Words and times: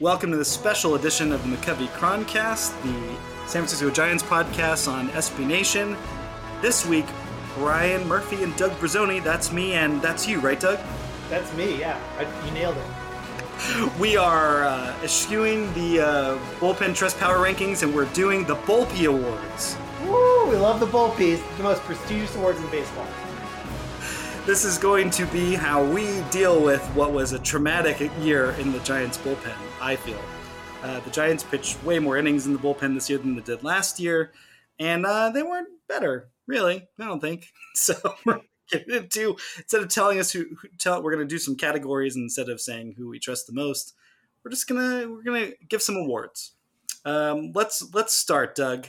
Welcome 0.00 0.30
to 0.30 0.38
the 0.38 0.46
special 0.46 0.94
edition 0.94 1.30
of 1.30 1.42
the 1.42 1.54
McCovey 1.54 1.86
Chroncast, 1.88 2.70
the 2.82 3.16
San 3.46 3.60
Francisco 3.60 3.90
Giants 3.90 4.22
podcast 4.22 4.90
on 4.90 5.10
SB 5.10 5.46
Nation. 5.46 5.94
This 6.62 6.86
week, 6.86 7.04
Brian 7.56 8.08
Murphy 8.08 8.42
and 8.42 8.56
Doug 8.56 8.70
Brazzoni. 8.78 9.22
That's 9.22 9.52
me 9.52 9.74
and 9.74 10.00
that's 10.00 10.26
you, 10.26 10.40
right, 10.40 10.58
Doug? 10.58 10.78
That's 11.28 11.52
me, 11.52 11.78
yeah. 11.78 12.00
I, 12.16 12.46
you 12.46 12.50
nailed 12.52 12.78
it. 12.78 13.92
We 14.00 14.16
are 14.16 14.64
uh, 14.64 14.96
eschewing 15.02 15.70
the 15.74 16.00
uh, 16.00 16.38
bullpen 16.60 16.94
trust 16.94 17.18
power 17.18 17.36
rankings 17.36 17.82
and 17.82 17.94
we're 17.94 18.10
doing 18.14 18.46
the 18.46 18.56
Bullpy 18.56 19.06
Awards. 19.06 19.76
Woo! 20.06 20.48
We 20.48 20.56
love 20.56 20.80
the 20.80 20.86
Bullpies, 20.86 21.42
the 21.58 21.62
most 21.62 21.82
prestigious 21.82 22.34
awards 22.36 22.58
in 22.58 22.70
baseball. 22.70 23.06
This 24.50 24.64
is 24.64 24.78
going 24.78 25.10
to 25.10 25.26
be 25.26 25.54
how 25.54 25.84
we 25.84 26.22
deal 26.32 26.60
with 26.60 26.84
what 26.86 27.12
was 27.12 27.30
a 27.30 27.38
traumatic 27.38 28.10
year 28.18 28.50
in 28.58 28.72
the 28.72 28.80
Giants 28.80 29.16
bullpen, 29.16 29.54
I 29.80 29.94
feel. 29.94 30.20
Uh, 30.82 30.98
the 30.98 31.10
Giants 31.10 31.44
pitched 31.44 31.80
way 31.84 32.00
more 32.00 32.16
innings 32.16 32.46
in 32.46 32.52
the 32.52 32.58
bullpen 32.58 32.94
this 32.94 33.08
year 33.08 33.20
than 33.20 33.36
they 33.36 33.42
did 33.42 33.62
last 33.62 34.00
year, 34.00 34.32
and 34.80 35.06
uh, 35.06 35.30
they 35.30 35.44
weren't 35.44 35.68
better, 35.88 36.30
really. 36.48 36.88
I 36.98 37.04
don't 37.04 37.20
think. 37.20 37.46
So 37.76 37.94
we're 38.26 38.40
instead 38.72 39.82
of 39.82 39.88
telling 39.88 40.18
us 40.18 40.32
who, 40.32 40.46
who 40.60 40.66
tell 40.78 41.00
we're 41.00 41.14
going 41.14 41.28
to 41.28 41.32
do 41.32 41.38
some 41.38 41.54
categories 41.54 42.16
instead 42.16 42.48
of 42.48 42.60
saying 42.60 42.96
who 42.98 43.08
we 43.08 43.20
trust 43.20 43.46
the 43.46 43.52
most. 43.52 43.94
We're 44.42 44.50
just 44.50 44.66
gonna 44.66 45.08
we're 45.08 45.22
gonna 45.22 45.52
give 45.68 45.80
some 45.80 45.94
awards. 45.94 46.54
Um, 47.04 47.52
let's 47.54 47.94
let's 47.94 48.14
start, 48.14 48.56
Doug. 48.56 48.88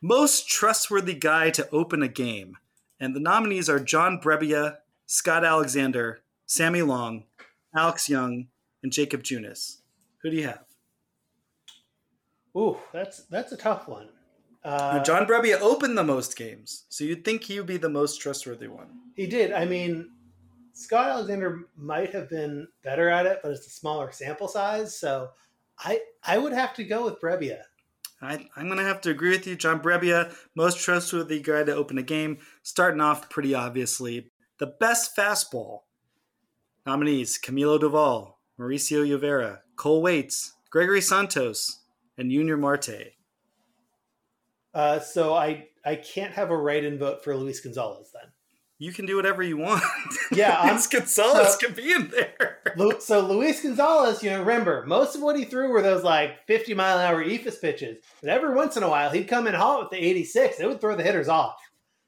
Most 0.00 0.48
trustworthy 0.48 1.12
guy 1.12 1.50
to 1.50 1.68
open 1.68 2.02
a 2.02 2.08
game. 2.08 2.56
And 2.98 3.14
the 3.14 3.20
nominees 3.20 3.68
are 3.68 3.78
John 3.78 4.18
Brebbia, 4.18 4.78
Scott 5.06 5.44
Alexander, 5.44 6.20
Sammy 6.46 6.82
Long, 6.82 7.24
Alex 7.74 8.08
Young, 8.08 8.48
and 8.82 8.92
Jacob 8.92 9.22
Junis. 9.22 9.78
Who 10.22 10.30
do 10.30 10.36
you 10.36 10.46
have? 10.46 10.64
Ooh, 12.56 12.78
that's 12.92 13.24
that's 13.24 13.52
a 13.52 13.56
tough 13.56 13.86
one. 13.86 14.08
Uh, 14.64 15.02
John 15.04 15.26
Brebbia 15.26 15.60
opened 15.60 15.96
the 15.96 16.02
most 16.02 16.36
games, 16.36 16.86
so 16.88 17.04
you'd 17.04 17.24
think 17.24 17.44
he 17.44 17.58
would 17.58 17.68
be 17.68 17.76
the 17.76 17.88
most 17.88 18.20
trustworthy 18.20 18.66
one. 18.66 18.88
he 19.14 19.26
did. 19.26 19.52
I 19.52 19.64
mean, 19.64 20.10
Scott 20.72 21.10
Alexander 21.10 21.66
might 21.76 22.12
have 22.12 22.28
been 22.28 22.66
better 22.82 23.08
at 23.08 23.26
it, 23.26 23.40
but 23.42 23.52
it's 23.52 23.66
a 23.66 23.70
smaller 23.70 24.10
sample 24.10 24.48
size. 24.48 24.98
So 24.98 25.30
I 25.78 26.00
I 26.24 26.38
would 26.38 26.52
have 26.52 26.74
to 26.74 26.84
go 26.84 27.04
with 27.04 27.20
Brebbia. 27.20 27.60
I, 28.22 28.48
I'm 28.56 28.66
going 28.66 28.78
to 28.78 28.84
have 28.84 29.02
to 29.02 29.10
agree 29.10 29.30
with 29.30 29.46
you. 29.46 29.56
John 29.56 29.78
Brebbia, 29.78 30.34
most 30.54 30.80
trustworthy 30.80 31.40
guy 31.40 31.64
to 31.64 31.74
open 31.74 31.98
a 31.98 32.02
game, 32.02 32.38
starting 32.62 33.02
off 33.02 33.28
pretty 33.28 33.54
obviously. 33.54 34.30
The 34.58 34.66
best 34.66 35.16
fastball 35.16 35.80
nominees 36.86 37.38
Camilo 37.38 37.78
Doval, 37.78 38.34
Mauricio 38.58 39.06
Llovera, 39.06 39.60
Cole 39.76 40.00
Waits, 40.02 40.54
Gregory 40.70 41.00
Santos, 41.00 41.80
and 42.16 42.30
Junior 42.30 42.56
Marte. 42.56 43.12
Uh, 44.74 44.98
so 45.00 45.34
I 45.34 45.68
I 45.84 45.96
can't 45.96 46.32
have 46.34 46.50
a 46.50 46.56
write-in 46.56 46.98
vote 46.98 47.22
for 47.24 47.36
Luis 47.36 47.60
Gonzalez 47.60 48.10
then. 48.12 48.30
You 48.78 48.92
can 48.92 49.06
do 49.06 49.16
whatever 49.16 49.42
you 49.42 49.56
want. 49.56 49.82
Yeah, 50.32 50.60
Luis 50.70 50.86
Gonzalez 50.88 51.52
so- 51.52 51.66
can 51.66 51.74
be 51.74 51.92
in 51.92 52.08
there. 52.08 52.58
So 52.98 53.20
Luis 53.20 53.62
Gonzalez, 53.62 54.22
you 54.22 54.30
know, 54.30 54.40
remember 54.40 54.84
most 54.86 55.14
of 55.14 55.22
what 55.22 55.38
he 55.38 55.44
threw 55.44 55.70
were 55.70 55.80
those 55.82 56.02
like 56.02 56.44
50 56.46 56.74
mile 56.74 56.98
an 56.98 57.06
hour 57.06 57.24
eephus 57.24 57.60
pitches, 57.60 57.98
but 58.20 58.28
every 58.28 58.54
once 58.54 58.76
in 58.76 58.82
a 58.82 58.88
while 58.88 59.10
he'd 59.10 59.28
come 59.28 59.46
in 59.46 59.54
hot 59.54 59.80
with 59.80 59.90
the 59.90 60.04
86. 60.04 60.60
It 60.60 60.66
would 60.66 60.80
throw 60.80 60.96
the 60.96 61.02
hitters 61.04 61.28
off. 61.28 61.54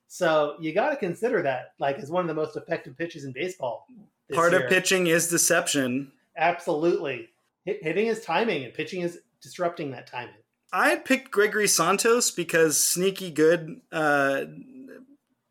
So 0.09 0.57
you 0.59 0.73
got 0.73 0.91
to 0.91 0.97
consider 0.97 1.43
that 1.43 1.75
like 1.79 1.99
as 1.99 2.11
one 2.11 2.23
of 2.23 2.29
the 2.29 2.35
most 2.35 2.57
effective 2.57 2.97
pitches 2.97 3.25
in 3.25 3.33
baseball. 3.33 3.87
this 4.29 4.37
Part 4.37 4.53
year. 4.53 4.65
of 4.65 4.71
pitching 4.71 5.07
is 5.07 5.29
deception. 5.29 6.13
absolutely 6.37 7.29
Hit, 7.65 7.83
hitting 7.83 8.07
is 8.07 8.25
timing, 8.25 8.65
and 8.65 8.73
pitching 8.73 9.03
is 9.03 9.19
disrupting 9.43 9.91
that 9.91 10.07
timing. 10.07 10.35
I 10.73 10.97
picked 10.97 11.31
Gregory 11.31 11.69
Santos 11.69 12.31
because 12.31 12.83
sneaky 12.83 13.31
good 13.31 13.81
uh, 13.93 14.45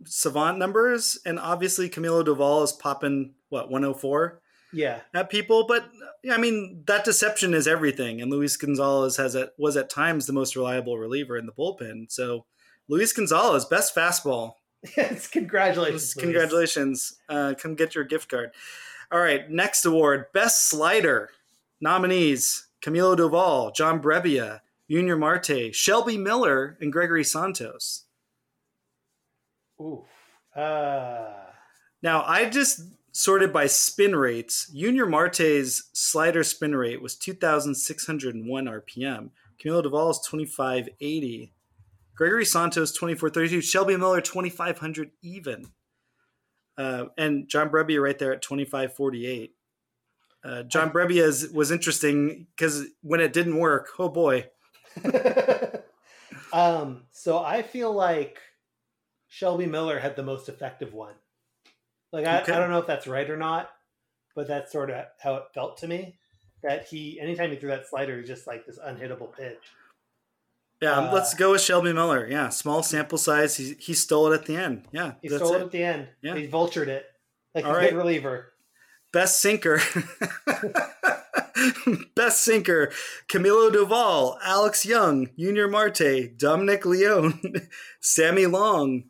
savant 0.05 0.57
numbers, 0.57 1.19
and 1.25 1.39
obviously 1.39 1.89
Camilo 1.89 2.23
Doval 2.25 2.63
is 2.63 2.71
popping 2.71 3.33
what 3.49 3.69
104 3.69 4.41
Yeah, 4.73 5.01
at 5.13 5.29
people. 5.29 5.65
But 5.67 5.89
yeah, 6.23 6.33
I 6.35 6.37
mean 6.37 6.83
that 6.87 7.05
deception 7.05 7.53
is 7.53 7.67
everything, 7.67 8.21
and 8.21 8.31
Luis 8.31 8.57
Gonzalez 8.57 9.17
has 9.17 9.35
at, 9.35 9.53
was 9.57 9.77
at 9.77 9.89
times 9.89 10.25
the 10.25 10.33
most 10.33 10.55
reliable 10.55 10.97
reliever 10.97 11.37
in 11.37 11.45
the 11.45 11.51
bullpen. 11.51 12.11
So 12.11 12.45
Luis 12.89 13.13
Gonzalez, 13.13 13.65
best 13.65 13.95
fastball. 13.95 14.53
yes. 14.95 15.27
Congratulations. 15.27 16.13
Congratulations! 16.13 17.17
Uh, 17.27 17.53
come 17.59 17.75
get 17.75 17.95
your 17.95 18.03
gift 18.03 18.29
card. 18.29 18.51
All 19.11 19.19
right, 19.19 19.49
next 19.49 19.85
award, 19.85 20.25
best 20.33 20.67
slider 20.69 21.29
nominees: 21.81 22.67
Camilo 22.81 23.17
Doval, 23.17 23.73
John 23.75 24.01
Brebbia, 24.01 24.61
Junior 24.89 25.17
Marte, 25.17 25.73
Shelby 25.73 26.17
Miller, 26.17 26.77
and 26.79 26.91
Gregory 26.93 27.23
Santos. 27.23 28.03
Ooh, 29.81 30.05
uh, 30.55 31.33
Now, 32.01 32.23
I 32.25 32.49
just 32.49 32.81
sorted 33.11 33.51
by 33.53 33.67
spin 33.67 34.15
rates. 34.15 34.67
Junior 34.69 35.05
Marte's 35.05 35.89
slider 35.93 36.43
spin 36.43 36.75
rate 36.75 37.01
was 37.01 37.15
2,601 37.15 38.65
RPM. 38.65 39.29
Camilo 39.59 39.83
Doval 39.83 40.11
is 40.11 40.19
2,580. 40.19 41.51
Gregory 42.17 42.45
Santos, 42.45 42.91
2,432. 42.93 43.61
Shelby 43.61 43.95
Miller, 43.95 44.19
2,500 44.19 45.11
even. 45.21 45.67
Uh, 46.75 47.05
and 47.17 47.47
John 47.47 47.69
Brebbia 47.69 48.01
right 48.01 48.17
there 48.17 48.33
at 48.33 48.41
2,548. 48.41 49.53
Uh, 50.43 50.63
John 50.63 50.89
Brebbia 50.91 51.23
is, 51.23 51.49
was 51.51 51.71
interesting 51.71 52.47
because 52.55 52.85
when 53.01 53.19
it 53.19 53.33
didn't 53.33 53.57
work, 53.57 53.89
oh 53.99 54.09
boy. 54.09 54.47
um, 56.53 57.03
so 57.11 57.39
I 57.39 57.61
feel 57.61 57.91
like 57.91 58.39
Shelby 59.27 59.65
Miller 59.65 59.99
had 59.99 60.15
the 60.15 60.23
most 60.23 60.49
effective 60.49 60.93
one. 60.93 61.15
Like 62.11 62.25
I, 62.25 62.41
Okay. 62.41 62.53
I 62.53 62.59
don't 62.59 62.71
know 62.71 62.79
if 62.79 62.87
that's 62.87 63.07
right 63.07 63.29
or 63.29 63.37
not, 63.37 63.69
but 64.35 64.47
that's 64.47 64.71
sort 64.71 64.89
of 64.89 65.05
how 65.19 65.35
it 65.35 65.43
felt 65.53 65.77
to 65.77 65.87
me. 65.87 66.17
That 66.63 66.87
he, 66.87 67.19
anytime 67.19 67.51
he 67.51 67.57
threw 67.57 67.69
that 67.69 67.87
slider, 67.87 68.17
he's 68.17 68.27
just 68.27 68.47
like 68.47 68.65
this 68.65 68.79
unhittable 68.79 69.35
pitch. 69.35 69.61
Yeah, 70.81 70.99
Uh, 70.99 71.13
let's 71.13 71.33
go 71.33 71.51
with 71.51 71.61
Shelby 71.61 71.91
Miller. 71.93 72.27
Yeah, 72.29 72.49
small 72.49 72.83
sample 72.83 73.17
size. 73.17 73.57
He, 73.57 73.73
he 73.79 73.93
stole 73.93 74.31
it 74.31 74.35
at 74.41 74.45
the 74.45 74.55
end. 74.57 74.85
Yeah, 74.91 75.13
He 75.21 75.27
that's 75.29 75.41
stole 75.43 75.55
it. 75.55 75.61
it. 75.61 75.65
at 75.65 75.71
the 75.71 75.83
end. 75.83 76.07
Yeah. 76.21 76.35
He 76.35 76.47
vultured 76.47 76.87
it 76.87 77.05
like 77.55 77.65
All 77.65 77.71
a 77.73 77.77
right. 77.77 77.89
good 77.89 77.97
reliever. 77.97 78.53
Best 79.11 79.41
sinker. 79.41 79.79
Best 82.15 82.43
sinker. 82.43 82.91
Camilo 83.27 83.71
Doval, 83.71 84.37
Alex 84.43 84.85
Young, 84.85 85.29
Junior 85.39 85.67
Marte, 85.67 86.37
Dominic 86.37 86.85
Leone, 86.85 87.39
Sammy 87.99 88.45
Long. 88.45 89.05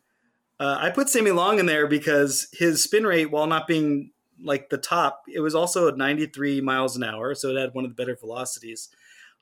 Uh, 0.58 0.76
I 0.80 0.90
put 0.90 1.08
Sammy 1.08 1.30
Long 1.30 1.58
in 1.58 1.66
there 1.66 1.86
because 1.86 2.48
his 2.52 2.82
spin 2.82 3.06
rate, 3.06 3.30
while 3.30 3.46
not 3.46 3.66
being 3.68 4.12
like 4.42 4.70
the 4.70 4.78
top, 4.78 5.24
it 5.32 5.40
was 5.40 5.54
also 5.54 5.88
at 5.88 5.96
93 5.96 6.60
miles 6.60 6.96
an 6.96 7.04
hour, 7.04 7.34
so 7.34 7.48
it 7.50 7.60
had 7.60 7.74
one 7.74 7.84
of 7.84 7.90
the 7.90 7.94
better 8.02 8.16
velocities. 8.16 8.88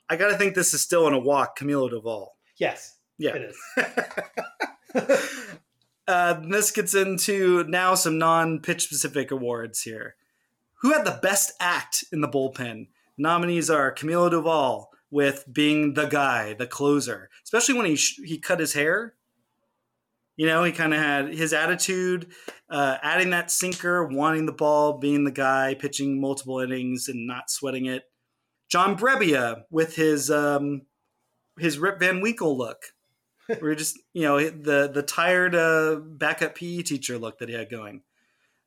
I 0.08 0.17
got 0.17 0.31
to 0.31 0.38
think 0.38 0.55
this 0.55 0.73
is 0.75 0.81
still 0.81 1.06
in 1.08 1.14
a 1.14 1.19
walk, 1.19 1.58
Camilo 1.58 1.91
Doval. 1.91 2.29
Yes, 2.58 2.97
Yeah. 3.19 3.32
It 3.35 3.55
is. 4.94 5.49
uh, 6.08 6.41
this 6.49 6.70
gets 6.70 6.94
into 6.94 7.64
now 7.64 7.94
some 7.94 8.19
non-pitch 8.19 8.85
specific 8.85 9.31
awards 9.31 9.82
here. 9.82 10.17
Who 10.82 10.93
had 10.93 11.05
the 11.05 11.19
best 11.23 11.53
act 11.61 12.05
in 12.12 12.20
the 12.20 12.29
bullpen? 12.29 12.88
Nominees 13.19 13.70
are 13.70 13.94
Camilo 13.94 14.31
Doval 14.31 14.87
with 15.11 15.44
being 15.50 15.94
the 15.94 16.06
guy, 16.06 16.53
the 16.55 16.67
closer, 16.67 17.31
especially 17.44 17.75
when 17.75 17.87
he 17.87 17.97
sh- 17.97 18.20
he 18.25 18.38
cut 18.38 18.61
his 18.61 18.75
hair. 18.75 19.14
You 20.37 20.47
know, 20.47 20.64
he 20.64 20.73
kind 20.73 20.93
of 20.93 21.00
had 21.00 21.32
his 21.35 21.55
attitude, 21.55 22.26
uh, 22.69 22.99
adding 23.03 23.31
that 23.31 23.50
sinker, 23.50 24.05
wanting 24.05 24.44
the 24.44 24.53
ball, 24.53 24.99
being 24.99 25.25
the 25.25 25.31
guy, 25.31 25.75
pitching 25.75 26.20
multiple 26.20 26.61
innings 26.61 27.08
and 27.08 27.26
not 27.26 27.50
sweating 27.50 27.87
it. 27.87 28.03
John 28.69 28.97
Brebbia 28.97 29.65
with 29.71 29.97
his 29.97 30.31
um, 30.31 30.83
his 31.59 31.79
Rip 31.79 32.01
Van 32.01 32.21
Winkle 32.21 32.57
look. 32.57 32.93
We're 33.61 33.75
just 33.75 33.99
you 34.13 34.23
know 34.23 34.39
the 34.39 34.91
the 34.93 35.03
tired 35.03 35.55
uh, 35.55 35.97
backup 35.97 36.57
PE 36.57 36.83
teacher 36.83 37.19
look 37.19 37.39
that 37.39 37.49
he 37.49 37.55
had 37.55 37.71
going. 37.71 38.03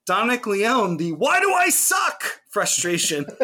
Dominic 0.05 0.47
Leone, 0.47 0.97
the 0.97 1.11
"Why 1.13 1.39
do 1.39 1.53
I 1.53 1.69
suck?" 1.69 2.41
frustration. 2.49 3.25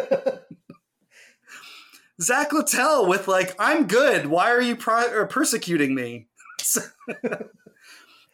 Zach 2.21 2.53
Littell 2.53 3.07
with 3.07 3.27
like 3.27 3.55
"I'm 3.59 3.87
good. 3.87 4.27
Why 4.27 4.51
are 4.51 4.61
you 4.61 4.75
pro- 4.75 5.27
persecuting 5.27 5.93
me?" 5.93 6.27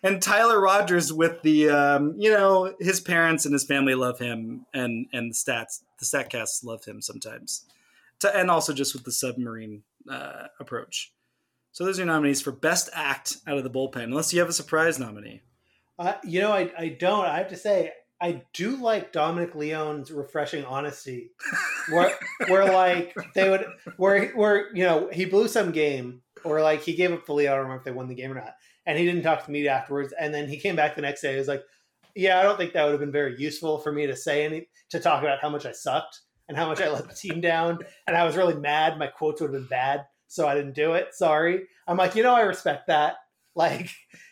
and 0.03 0.21
Tyler 0.21 0.59
Rogers 0.59 1.11
with 1.11 1.41
the 1.41 1.69
um, 1.69 2.15
you 2.17 2.31
know 2.31 2.75
his 2.79 2.99
parents 2.99 3.45
and 3.45 3.53
his 3.53 3.63
family 3.63 3.95
love 3.95 4.19
him, 4.19 4.65
and 4.73 5.07
and 5.11 5.31
the 5.31 5.35
stats 5.35 5.81
the 5.99 6.05
Statcasts 6.05 6.63
love 6.63 6.85
him 6.85 7.01
sometimes, 7.01 7.65
to, 8.21 8.35
and 8.35 8.49
also 8.49 8.73
just 8.73 8.93
with 8.93 9.03
the 9.03 9.11
submarine 9.11 9.83
uh, 10.09 10.47
approach. 10.59 11.13
So 11.71 11.85
those 11.85 11.99
are 11.99 12.03
your 12.03 12.13
nominees 12.13 12.41
for 12.41 12.51
best 12.51 12.89
act 12.93 13.37
out 13.47 13.57
of 13.57 13.63
the 13.63 13.69
bullpen, 13.69 14.03
unless 14.03 14.33
you 14.33 14.39
have 14.39 14.49
a 14.49 14.53
surprise 14.53 14.99
nominee. 14.99 15.41
Uh, 15.97 16.13
you 16.23 16.41
know, 16.41 16.51
I, 16.51 16.71
I 16.77 16.89
don't. 16.89 17.25
I 17.25 17.37
have 17.37 17.49
to 17.49 17.57
say, 17.57 17.91
I 18.19 18.43
do 18.53 18.75
like 18.75 19.11
Dominic 19.11 19.55
Leone's 19.55 20.11
refreshing 20.11 20.65
honesty, 20.65 21.31
where 21.89 22.11
where 22.47 22.65
like 22.65 23.15
they 23.35 23.49
would 23.49 23.65
where 23.97 24.29
where 24.29 24.75
you 24.75 24.83
know 24.83 25.09
he 25.11 25.25
blew 25.25 25.47
some 25.47 25.71
game 25.71 26.21
or 26.43 26.61
like 26.61 26.81
he 26.81 26.93
gave 26.93 27.11
up 27.11 27.25
the 27.25 27.33
lead. 27.33 27.47
I 27.47 27.51
don't 27.51 27.63
remember 27.63 27.79
if 27.79 27.85
they 27.85 27.91
won 27.91 28.07
the 28.07 28.15
game 28.15 28.31
or 28.31 28.35
not, 28.35 28.53
and 28.85 28.97
he 28.97 29.05
didn't 29.05 29.23
talk 29.23 29.45
to 29.45 29.51
me 29.51 29.67
afterwards. 29.67 30.13
And 30.19 30.33
then 30.33 30.47
he 30.47 30.59
came 30.59 30.75
back 30.75 30.95
the 30.95 31.01
next 31.01 31.21
day. 31.21 31.31
He 31.31 31.39
was 31.39 31.47
like, 31.47 31.63
"Yeah, 32.15 32.39
I 32.39 32.43
don't 32.43 32.57
think 32.57 32.73
that 32.73 32.83
would 32.83 32.91
have 32.91 32.99
been 32.99 33.11
very 33.11 33.39
useful 33.39 33.79
for 33.79 33.91
me 33.91 34.07
to 34.07 34.15
say 34.15 34.45
any 34.45 34.67
to 34.89 34.99
talk 34.99 35.23
about 35.23 35.39
how 35.39 35.49
much 35.49 35.65
I 35.65 35.71
sucked 35.71 36.19
and 36.51 36.57
how 36.57 36.67
much 36.67 36.81
I 36.81 36.89
let 36.89 37.07
the 37.07 37.15
team 37.15 37.39
down, 37.39 37.79
and 38.05 38.17
I 38.17 38.25
was 38.25 38.35
really 38.35 38.55
mad. 38.55 38.99
My 38.99 39.07
quotes 39.07 39.39
would 39.39 39.53
have 39.53 39.61
been 39.61 39.69
bad." 39.69 40.05
so 40.27 40.47
I 40.47 40.55
didn't 40.55 40.75
do 40.75 40.93
it. 40.93 41.13
Sorry. 41.13 41.63
I'm 41.85 41.97
like, 41.97 42.15
you 42.15 42.23
know, 42.23 42.33
I 42.33 42.41
respect 42.41 42.87
that. 42.87 43.15
Like, 43.53 43.89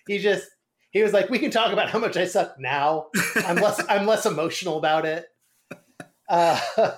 he 0.08 0.18
just 0.20 0.48
he 0.92 1.04
was 1.04 1.12
like, 1.12 1.30
we 1.30 1.40
can 1.40 1.52
talk 1.52 1.74
about 1.74 1.90
how 1.90 2.00
much 2.00 2.16
I 2.16 2.26
suck 2.26 2.56
now. 2.58 3.08
I'm 3.36 3.58
less 3.58 3.84
I'm 3.90 4.06
less 4.06 4.26
emotional 4.26 4.78
about 4.78 5.06
it. 5.06 5.26
Uh, 6.30 6.60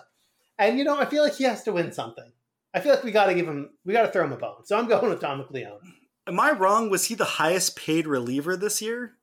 and 0.59 0.77
you 0.77 0.83
know, 0.83 0.99
I 0.99 1.05
feel 1.05 1.23
like 1.23 1.33
he 1.35 1.45
has 1.45 1.63
to 1.63 1.71
win 1.71 1.91
something. 1.93 2.31
I 2.75 2.79
feel 2.79 2.93
like 2.93 3.03
we 3.03 3.09
got 3.11 3.25
to 3.25 3.33
give 3.33 3.47
him, 3.47 3.71
we 3.85 3.93
got 3.93 4.03
to 4.03 4.11
throw 4.11 4.23
him 4.23 4.33
a 4.33 4.37
bone. 4.37 4.65
So 4.65 4.77
I'm 4.77 4.87
going 4.87 5.09
with 5.09 5.19
Dominic 5.19 5.49
Leone. 5.49 5.79
Am 6.27 6.39
I 6.39 6.51
wrong? 6.51 6.91
Was 6.91 7.05
he 7.05 7.15
the 7.15 7.25
highest 7.25 7.75
paid 7.75 8.05
reliever 8.05 8.55
this 8.55 8.83
year? 8.83 9.13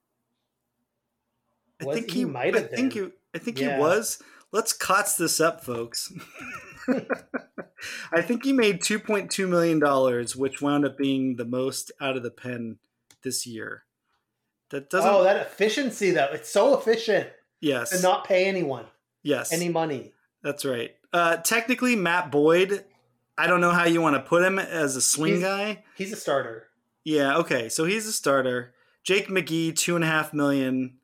I 1.80 1.84
Was 1.84 1.94
think 1.96 2.10
he? 2.10 2.18
he, 2.20 2.24
Might 2.24 2.56
I 2.56 2.60
have 2.60 2.70
think 2.70 2.94
been. 2.94 3.04
he, 3.04 3.10
I 3.34 3.38
think 3.38 3.60
Yeah. 3.60 3.76
he 3.76 3.80
was. 3.80 4.20
Let's 4.52 4.72
cots 4.72 5.16
this 5.16 5.40
up, 5.40 5.62
folks. 5.62 6.12
I 8.12 8.22
think 8.22 8.44
he 8.44 8.52
made 8.52 8.82
two 8.82 8.98
point 8.98 9.30
two 9.30 9.46
million 9.46 9.78
dollars, 9.78 10.34
which 10.34 10.60
wound 10.62 10.84
up 10.84 10.96
being 10.96 11.36
the 11.36 11.44
most 11.44 11.92
out 12.00 12.16
of 12.16 12.22
the 12.22 12.30
pen 12.30 12.78
this 13.22 13.46
year. 13.46 13.84
That 14.70 14.90
doesn't. 14.90 15.10
oh, 15.10 15.22
that 15.24 15.36
efficiency 15.46 16.10
though. 16.10 16.28
It's 16.32 16.50
so 16.50 16.76
efficient 16.78 17.28
yes. 17.60 17.92
And 17.92 18.02
not 18.02 18.24
pay 18.24 18.46
anyone 18.46 18.86
yes. 19.22 19.52
any 19.52 19.68
money. 19.68 20.12
That's 20.42 20.64
right. 20.64 20.94
Uh, 21.12 21.36
technically, 21.38 21.96
Matt 21.96 22.30
Boyd. 22.30 22.84
I 23.36 23.46
don't 23.46 23.60
know 23.60 23.70
how 23.70 23.84
you 23.84 24.00
want 24.00 24.16
to 24.16 24.20
put 24.20 24.42
him 24.42 24.58
as 24.58 24.96
a 24.96 25.00
swing 25.00 25.34
He's- 25.36 25.44
guy. 25.44 25.84
He's 25.94 26.12
a 26.12 26.16
starter. 26.16 26.68
Yeah. 27.04 27.36
Okay. 27.38 27.68
So 27.68 27.84
he's 27.84 28.06
a 28.06 28.12
starter. 28.12 28.74
Jake 29.04 29.28
McGee, 29.28 29.74
two 29.74 29.94
and 29.94 30.04
a 30.04 30.08
half 30.08 30.34
million, 30.34 30.97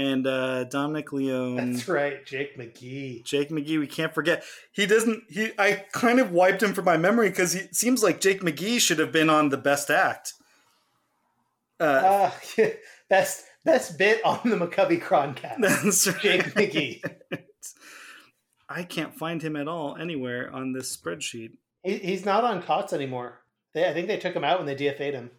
and 0.00 0.26
uh, 0.26 0.64
Dominic 0.64 1.12
Leone. 1.12 1.72
That's 1.72 1.86
right, 1.86 2.24
Jake 2.24 2.56
McGee. 2.56 3.22
Jake 3.24 3.50
McGee, 3.50 3.78
we 3.78 3.86
can't 3.86 4.14
forget. 4.14 4.42
He 4.72 4.86
doesn't. 4.86 5.24
He. 5.28 5.52
I 5.58 5.84
kind 5.92 6.18
of 6.18 6.32
wiped 6.32 6.62
him 6.62 6.72
from 6.72 6.86
my 6.86 6.96
memory 6.96 7.28
because 7.28 7.52
he 7.52 7.68
seems 7.72 8.02
like 8.02 8.20
Jake 8.20 8.40
McGee 8.40 8.80
should 8.80 8.98
have 8.98 9.12
been 9.12 9.28
on 9.28 9.50
the 9.50 9.58
best 9.58 9.90
act. 9.90 10.32
Uh, 11.78 12.30
Uh, 12.58 12.66
best 13.10 13.44
best 13.64 13.98
bit 13.98 14.24
on 14.24 14.40
the 14.44 14.56
McCovey 14.56 15.00
Chroncast. 15.00 15.56
that's 15.60 16.06
right. 16.06 16.20
Jake 16.20 16.44
McGee. 16.54 17.02
I 18.68 18.84
can't 18.84 19.14
find 19.14 19.42
him 19.42 19.56
at 19.56 19.68
all 19.68 19.96
anywhere 19.96 20.50
on 20.52 20.72
this 20.72 20.96
spreadsheet. 20.96 21.50
He, 21.82 21.96
he's 21.96 22.24
not 22.24 22.44
on 22.44 22.62
COTS 22.62 22.92
anymore. 22.92 23.40
They, 23.74 23.88
I 23.88 23.92
think 23.92 24.06
they 24.06 24.16
took 24.16 24.34
him 24.34 24.44
out 24.44 24.58
when 24.58 24.66
they 24.66 24.76
DFA'd 24.76 25.14
him. 25.14 25.30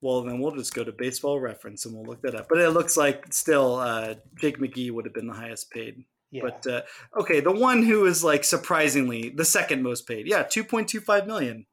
Well, 0.00 0.22
then 0.22 0.38
we'll 0.38 0.54
just 0.54 0.74
go 0.74 0.84
to 0.84 0.92
Baseball 0.92 1.40
Reference 1.40 1.84
and 1.84 1.94
we'll 1.94 2.04
look 2.04 2.22
that 2.22 2.34
up. 2.34 2.48
But 2.48 2.58
it 2.58 2.70
looks 2.70 2.96
like 2.96 3.32
still 3.32 3.76
uh, 3.76 4.14
Jake 4.40 4.58
McGee 4.58 4.92
would 4.92 5.04
have 5.04 5.14
been 5.14 5.26
the 5.26 5.34
highest 5.34 5.70
paid. 5.70 6.04
Yeah. 6.30 6.42
But 6.42 6.66
uh, 6.66 6.82
okay, 7.20 7.40
the 7.40 7.52
one 7.52 7.82
who 7.82 8.04
is 8.06 8.22
like 8.22 8.44
surprisingly 8.44 9.30
the 9.30 9.44
second 9.44 9.82
most 9.82 10.06
paid, 10.06 10.26
yeah, 10.26 10.42
two 10.42 10.62
point 10.62 10.88
two 10.88 11.00
five 11.00 11.26
million. 11.26 11.66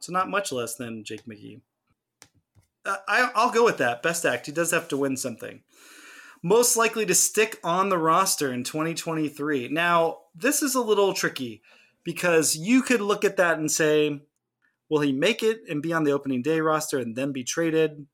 So 0.00 0.12
not 0.12 0.28
much 0.28 0.50
less 0.50 0.74
than 0.74 1.04
Jake 1.04 1.24
McGee. 1.26 1.60
Uh, 2.84 2.96
I, 3.06 3.30
I'll 3.34 3.52
go 3.52 3.64
with 3.64 3.78
that. 3.78 4.02
Best 4.02 4.26
act. 4.26 4.46
He 4.46 4.52
does 4.52 4.72
have 4.72 4.88
to 4.88 4.96
win 4.96 5.16
something. 5.16 5.62
Most 6.42 6.76
likely 6.76 7.06
to 7.06 7.14
stick 7.14 7.60
on 7.62 7.88
the 7.88 7.98
roster 7.98 8.52
in 8.52 8.64
2023. 8.64 9.68
Now, 9.68 10.18
this 10.34 10.60
is 10.60 10.74
a 10.74 10.80
little 10.80 11.12
tricky 11.12 11.62
because 12.02 12.56
you 12.56 12.82
could 12.82 13.00
look 13.00 13.24
at 13.24 13.36
that 13.36 13.58
and 13.58 13.70
say, 13.70 14.22
will 14.92 15.00
he 15.00 15.10
make 15.10 15.42
it 15.42 15.62
and 15.70 15.80
be 15.80 15.90
on 15.94 16.04
the 16.04 16.12
opening 16.12 16.42
day 16.42 16.60
roster 16.60 16.98
and 16.98 17.16
then 17.16 17.32
be 17.32 17.42
traded? 17.42 18.06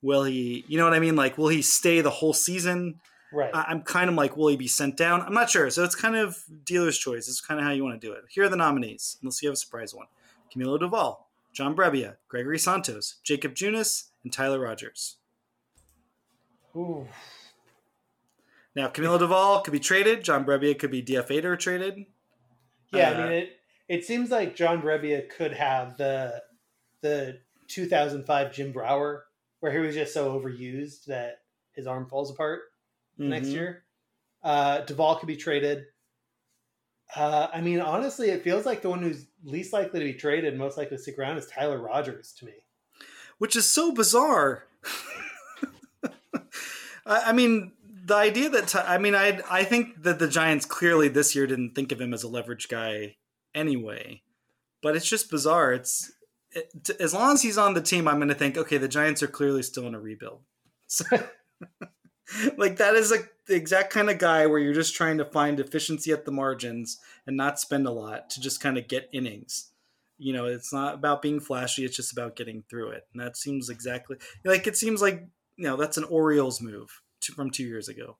Will 0.00 0.24
he, 0.24 0.64
you 0.68 0.78
know 0.78 0.84
what 0.84 0.94
I 0.94 0.98
mean? 0.98 1.16
Like, 1.16 1.36
will 1.36 1.48
he 1.48 1.60
stay 1.60 2.00
the 2.00 2.08
whole 2.08 2.32
season? 2.32 2.98
right. 3.30 3.50
I- 3.52 3.64
I'm 3.68 3.82
kind 3.82 4.08
of 4.08 4.16
like, 4.16 4.34
will 4.34 4.48
he 4.48 4.56
be 4.56 4.66
sent 4.66 4.96
down? 4.96 5.20
I'm 5.20 5.34
not 5.34 5.50
sure. 5.50 5.68
So 5.68 5.84
it's 5.84 5.94
kind 5.94 6.16
of 6.16 6.42
dealer's 6.64 6.96
choice. 6.96 7.28
It's 7.28 7.42
kind 7.42 7.60
of 7.60 7.66
how 7.66 7.72
you 7.72 7.84
want 7.84 8.00
to 8.00 8.06
do 8.06 8.14
it. 8.14 8.24
Here 8.30 8.44
are 8.44 8.48
the 8.48 8.56
nominees, 8.56 9.18
unless 9.20 9.42
you 9.42 9.48
have 9.50 9.54
a 9.54 9.56
surprise 9.56 9.94
one 9.94 10.06
Camilo 10.50 10.80
Doval, 10.80 11.18
John 11.52 11.76
Brebbia, 11.76 12.16
Gregory 12.28 12.58
Santos, 12.58 13.16
Jacob 13.22 13.54
Junis, 13.54 14.04
and 14.22 14.32
Tyler 14.32 14.60
Rogers. 14.60 15.16
Ooh. 16.74 17.06
Now, 18.74 18.88
Camilo 18.88 19.18
Doval 19.20 19.62
could 19.62 19.72
be 19.72 19.78
traded. 19.80 20.24
John 20.24 20.44
Brebbia 20.46 20.78
could 20.78 20.90
be 20.90 21.02
DFA'd 21.02 21.44
or 21.44 21.56
traded. 21.56 22.06
Yeah, 22.92 23.10
I 23.10 23.14
Uh, 23.14 23.18
mean 23.24 23.32
it. 23.32 23.60
It 23.94 24.04
seems 24.04 24.30
like 24.30 24.56
John 24.56 24.82
Brebbia 24.82 25.28
could 25.28 25.52
have 25.52 25.96
the 25.96 26.42
the 27.00 27.38
2005 27.68 28.52
Jim 28.52 28.72
Brower, 28.72 29.24
where 29.60 29.70
he 29.72 29.78
was 29.78 29.94
just 29.94 30.12
so 30.14 30.38
overused 30.38 31.04
that 31.06 31.42
his 31.72 31.86
arm 31.86 32.06
falls 32.08 32.30
apart 32.30 32.62
next 33.18 33.48
Mhm. 33.48 33.52
year. 33.52 33.84
Uh, 34.42 34.82
Doval 34.84 35.18
could 35.20 35.26
be 35.26 35.36
traded. 35.36 35.84
Uh, 37.14 37.48
I 37.52 37.60
mean, 37.60 37.80
honestly, 37.80 38.30
it 38.30 38.42
feels 38.42 38.66
like 38.66 38.82
the 38.82 38.90
one 38.90 39.00
who's 39.02 39.26
least 39.44 39.72
likely 39.72 40.00
to 40.00 40.06
be 40.06 40.14
traded, 40.14 40.56
most 40.58 40.76
likely 40.76 40.96
to 40.96 41.02
stick 41.02 41.18
around, 41.18 41.36
is 41.36 41.46
Tyler 41.46 41.78
Rogers 41.78 42.32
to 42.38 42.46
me. 42.46 42.52
which 43.38 43.54
is 43.56 43.66
so 43.66 43.92
bizarre. 43.92 44.64
I, 47.06 47.30
I 47.30 47.32
mean, 47.32 47.72
the 48.04 48.14
idea 48.14 48.48
that 48.50 48.74
I 48.76 48.98
mean, 48.98 49.14
I 49.14 49.40
I 49.50 49.64
think 49.64 50.02
that 50.02 50.18
the 50.18 50.28
Giants 50.28 50.66
clearly 50.66 51.08
this 51.08 51.34
year 51.34 51.46
didn't 51.46 51.74
think 51.74 51.92
of 51.92 52.00
him 52.00 52.12
as 52.14 52.22
a 52.22 52.28
leverage 52.28 52.68
guy 52.68 53.16
anyway, 53.54 54.22
but 54.82 54.96
it's 54.96 55.08
just 55.08 55.30
bizarre. 55.30 55.72
It's 55.72 56.12
it, 56.52 56.70
t- 56.84 56.94
as 57.00 57.14
long 57.14 57.34
as 57.34 57.42
he's 57.42 57.58
on 57.58 57.74
the 57.74 57.80
team, 57.80 58.06
I'm 58.06 58.16
going 58.16 58.28
to 58.28 58.34
think, 58.34 58.56
okay, 58.56 58.78
the 58.78 58.88
Giants 58.88 59.22
are 59.22 59.28
clearly 59.28 59.62
still 59.62 59.86
in 59.86 59.94
a 59.94 60.00
rebuild. 60.00 60.40
So, 60.86 61.06
like 62.58 62.76
that 62.76 62.94
is 62.94 63.10
like 63.10 63.32
the 63.48 63.56
exact 63.56 63.90
kind 63.90 64.10
of 64.10 64.18
guy 64.18 64.46
where 64.46 64.58
you're 64.58 64.74
just 64.74 64.94
trying 64.94 65.18
to 65.18 65.24
find 65.24 65.58
efficiency 65.58 66.12
at 66.12 66.26
the 66.26 66.30
margins 66.30 67.00
and 67.26 67.36
not 67.36 67.58
spend 67.58 67.86
a 67.86 67.90
lot 67.90 68.28
to 68.30 68.40
just 68.40 68.60
kind 68.60 68.76
of 68.76 68.86
get 68.86 69.08
innings 69.12 69.72
you 70.18 70.32
know 70.32 70.46
it's 70.46 70.72
not 70.72 70.94
about 70.94 71.22
being 71.22 71.40
flashy 71.40 71.84
it's 71.84 71.96
just 71.96 72.12
about 72.12 72.36
getting 72.36 72.62
through 72.68 72.90
it 72.90 73.06
and 73.12 73.22
that 73.22 73.36
seems 73.36 73.68
exactly 73.68 74.16
like 74.44 74.66
it 74.66 74.76
seems 74.76 75.02
like 75.02 75.26
you 75.56 75.64
know 75.64 75.76
that's 75.76 75.96
an 75.96 76.04
orioles 76.04 76.60
move 76.60 77.02
to, 77.20 77.32
from 77.32 77.50
two 77.50 77.64
years 77.64 77.88
ago 77.88 78.16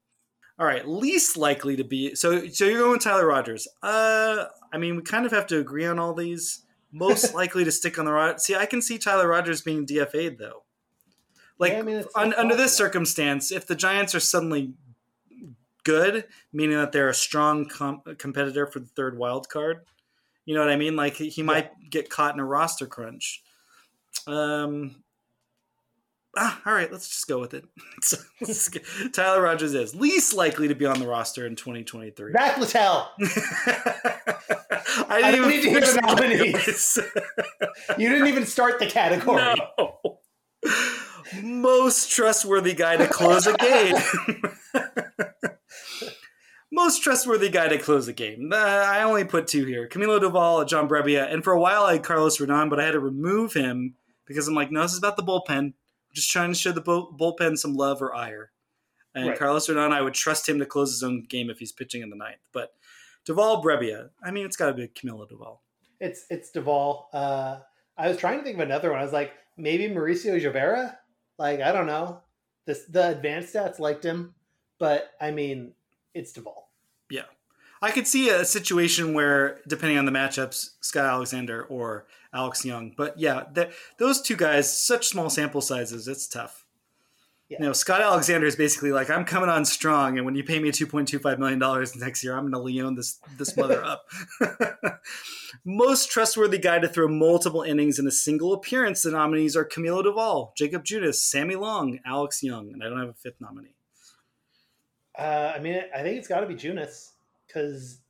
all 0.59 0.67
right 0.67 0.87
least 0.89 1.37
likely 1.37 1.77
to 1.77 1.85
be 1.85 2.15
so 2.15 2.47
so 2.49 2.65
you're 2.65 2.81
going 2.81 2.93
with 2.93 3.03
tyler 3.03 3.27
rogers 3.27 3.67
uh 3.83 4.45
i 4.73 4.79
mean 4.79 4.97
we 4.97 5.03
kind 5.03 5.27
of 5.27 5.33
have 5.33 5.47
to 5.47 5.59
agree 5.59 5.87
on 5.87 5.99
all 5.99 6.15
these 6.15 6.63
most 6.93 7.35
likely 7.35 7.65
to 7.65 7.73
stick 7.73 7.99
on 7.99 8.05
the 8.05 8.13
rod 8.13 8.41
see 8.41 8.55
i 8.55 8.67
can 8.67 8.81
see 8.81 8.99
tyler 8.99 9.29
rogers 9.29 9.61
being 9.61 9.87
dfa'd 9.87 10.39
though 10.39 10.63
like 11.59 11.73
Yeah, 11.73 11.79
I 11.79 11.83
mean, 11.83 12.05
un, 12.15 12.35
under 12.35 12.57
this 12.57 12.75
circumstance 12.75 13.53
if 13.53 13.67
the 13.67 13.77
giants 13.77 14.15
are 14.15 14.21
suddenly 14.21 14.75
good 15.83 16.25
meaning 16.53 16.77
that 16.77 16.93
they're 16.93 17.09
a 17.09 17.15
strong 17.15 17.67
com- 17.67 18.03
competitor 18.19 18.67
for 18.67 18.81
the 18.81 18.87
third 18.87 19.19
wild 19.19 19.49
card 19.49 19.83
you 20.45 20.55
know 20.55 20.61
what 20.61 20.71
I 20.71 20.77
mean? 20.77 20.97
Like 20.97 21.17
he 21.17 21.43
might 21.43 21.71
get 21.91 22.11
caught 22.11 22.35
in 22.35 22.41
a 22.41 22.45
roster 22.45 22.87
crunch. 22.87 23.43
Um. 24.27 24.97
Ah, 26.37 26.61
all 26.67 26.75
right, 26.75 26.91
let's 26.91 27.09
just 27.09 27.27
go 27.27 27.39
with 27.39 27.55
it. 27.55 27.65
So, 28.03 28.19
Tyler 29.13 29.41
Rogers 29.41 29.73
is 29.73 29.95
least 29.95 30.35
likely 30.35 30.69
to 30.69 30.75
be 30.75 30.85
on 30.85 30.99
the 30.99 31.07
roster 31.07 31.47
in 31.47 31.57
2023. 31.57 32.33
Zach 32.33 32.59
Littell. 32.59 33.11
I 33.21 35.07
I 35.09 35.31
didn't 35.31 35.43
don't 35.43 35.51
even 35.51 35.51
need 35.51 35.63
to 35.63 35.71
hear 35.71 35.81
the 35.81 35.87
the 35.87 36.01
nominees. 36.03 36.99
You 37.99 38.11
didn't 38.11 38.27
even 38.29 38.45
start 38.47 38.79
the 38.79 38.87
category. 38.87 39.55
No. 39.79 40.19
Most 41.43 42.11
trustworthy 42.13 42.75
guy 42.75 42.97
to 42.97 43.07
close 43.07 43.47
a 43.47 43.57
game. 43.57 43.97
Most 46.71 47.03
trustworthy 47.03 47.51
guy 47.51 47.69
to 47.69 47.79
close 47.79 48.09
a 48.09 48.13
game. 48.13 48.51
Uh, 48.53 48.57
I 48.57 49.03
only 49.03 49.25
put 49.25 49.47
two 49.47 49.65
here: 49.65 49.89
Camilo 49.89 50.21
Doval, 50.21 50.67
John 50.69 50.89
Brebbia, 50.89 51.33
and 51.33 51.45
for 51.45 51.53
a 51.53 51.61
while 51.61 51.85
I 51.85 51.95
had 51.95 52.03
Carlos 52.03 52.39
Rodon, 52.39 52.69
but 52.69 52.81
I 52.81 52.85
had 52.85 52.93
to 52.93 53.01
remove 53.01 53.55
him 53.55 53.95
because 54.27 54.49
I'm 54.49 54.55
like, 54.55 54.73
no, 54.73 54.83
this 54.83 54.93
is 54.93 54.99
about 54.99 55.17
the 55.17 55.23
bullpen. 55.23 55.75
Just 56.15 56.31
trying 56.31 56.53
to 56.53 56.59
show 56.59 56.73
the 56.73 56.83
bullpen 56.83 57.59
some 57.59 57.75
love 57.75 58.01
or 58.01 58.15
ire. 58.15 58.53
And 59.15 59.29
Right. 59.29 59.39
Carlos 59.39 59.69
Rodon, 59.69 59.93
I 59.93 60.01
would 60.03 60.15
trust 60.15 60.49
him 60.49 60.59
to 60.59 60.67
close 60.67 60.91
his 60.91 61.03
own 61.03 61.25
game 61.29 61.51
if 61.51 61.59
he's 61.59 61.73
pitching 61.73 62.03
in 62.03 62.11
the 62.11 62.17
ninth. 62.17 62.41
But 62.53 62.75
Doval, 63.27 63.63
Brebbia, 63.63 64.11
I 64.23 64.31
mean, 64.31 64.45
it's 64.45 64.57
got 64.57 64.67
to 64.67 64.75
be 64.75 64.89
Camilo 64.89 65.29
Doval. 65.31 65.59
It's 66.01 66.27
it's 66.31 66.51
Doval. 66.51 67.05
Uh, 67.13 67.59
I 67.97 68.09
was 68.09 68.17
trying 68.17 68.39
to 68.39 68.45
think 68.45 68.57
of 68.57 68.61
another 68.61 68.91
one. 68.91 68.99
I 68.99 69.03
was 69.03 69.13
like, 69.13 69.33
maybe 69.57 69.89
Mauricio 69.89 70.41
Llovera. 70.41 70.97
Like 71.39 71.61
I 71.61 71.73
don't 71.73 71.87
know. 71.87 72.21
This 72.67 72.85
the 72.87 73.11
advanced 73.11 73.55
stats 73.55 73.79
liked 73.79 74.05
him, 74.05 74.35
but 74.79 75.11
I 75.21 75.31
mean, 75.31 75.75
it's 76.15 76.33
Doval. 76.33 76.65
Yeah. 77.11 77.23
I 77.85 77.91
could 77.91 78.07
see 78.07 78.31
a 78.31 78.47
situation 78.47 79.13
where, 79.13 79.61
depending 79.69 79.99
on 79.99 80.07
the 80.07 80.11
matchups, 80.11 80.71
Scott 80.81 81.05
Alexander 81.05 81.65
or 81.65 82.07
Alex 82.33 82.65
Young. 82.65 82.95
But 82.97 83.19
yeah, 83.19 83.43
th- 83.55 83.75
those 83.99 84.23
two 84.23 84.37
guys, 84.37 84.77
such 84.77 85.09
small 85.09 85.29
sample 85.29 85.61
sizes, 85.61 86.09
it's 86.09 86.27
tough. 86.27 86.65
Yeah. 87.51 87.59
You 87.61 87.67
know, 87.67 87.73
Scott 87.75 88.01
Alexander 88.01 88.47
is 88.47 88.57
basically 88.57 88.91
like, 88.91 89.11
I'm 89.11 89.27
coming 89.27 89.51
on 89.51 89.67
strong, 89.67 90.17
and 90.17 90.25
when 90.25 90.35
you 90.35 90.43
pay 90.43 90.61
me 90.61 90.71
$2.25 90.71 91.39
million 91.39 91.59
next 91.97 92.25
year, 92.25 92.35
I'm 92.35 92.45
going 92.45 92.53
to 92.53 92.59
Leon 92.59 92.95
this, 92.95 93.21
this 93.37 93.55
mother 93.55 93.85
up. 93.85 94.07
Most 95.67 96.11
trustworthy 96.11 96.57
guy 96.57 96.79
to 96.79 96.89
throw 96.89 97.07
multiple 97.07 97.61
innings 97.61 97.99
in 97.99 98.07
a 98.07 98.11
single 98.11 98.55
appearance, 98.55 99.03
the 99.03 99.11
nominees 99.11 99.57
are 99.57 99.65
Camilo 99.67 100.03
Doval, 100.03 100.57
Jacob 100.57 100.85
Junis, 100.85 101.17
Sammy 101.17 101.55
Long, 101.55 101.99
Alex 102.07 102.43
Young, 102.43 102.73
and 102.73 102.83
I 102.83 102.89
don't 102.89 102.99
have 102.99 103.11
a 103.11 103.15
fifth 103.15 103.43
nominee. 103.43 103.75
Uh, 105.19 105.53
I 105.55 105.61
mean, 105.61 105.83
I 105.95 106.03
think 106.03 106.17
it's 106.17 106.29
got 106.29 106.41
to 106.41 106.47
be 106.47 106.55
Junis 106.55 107.11
because 107.55 108.01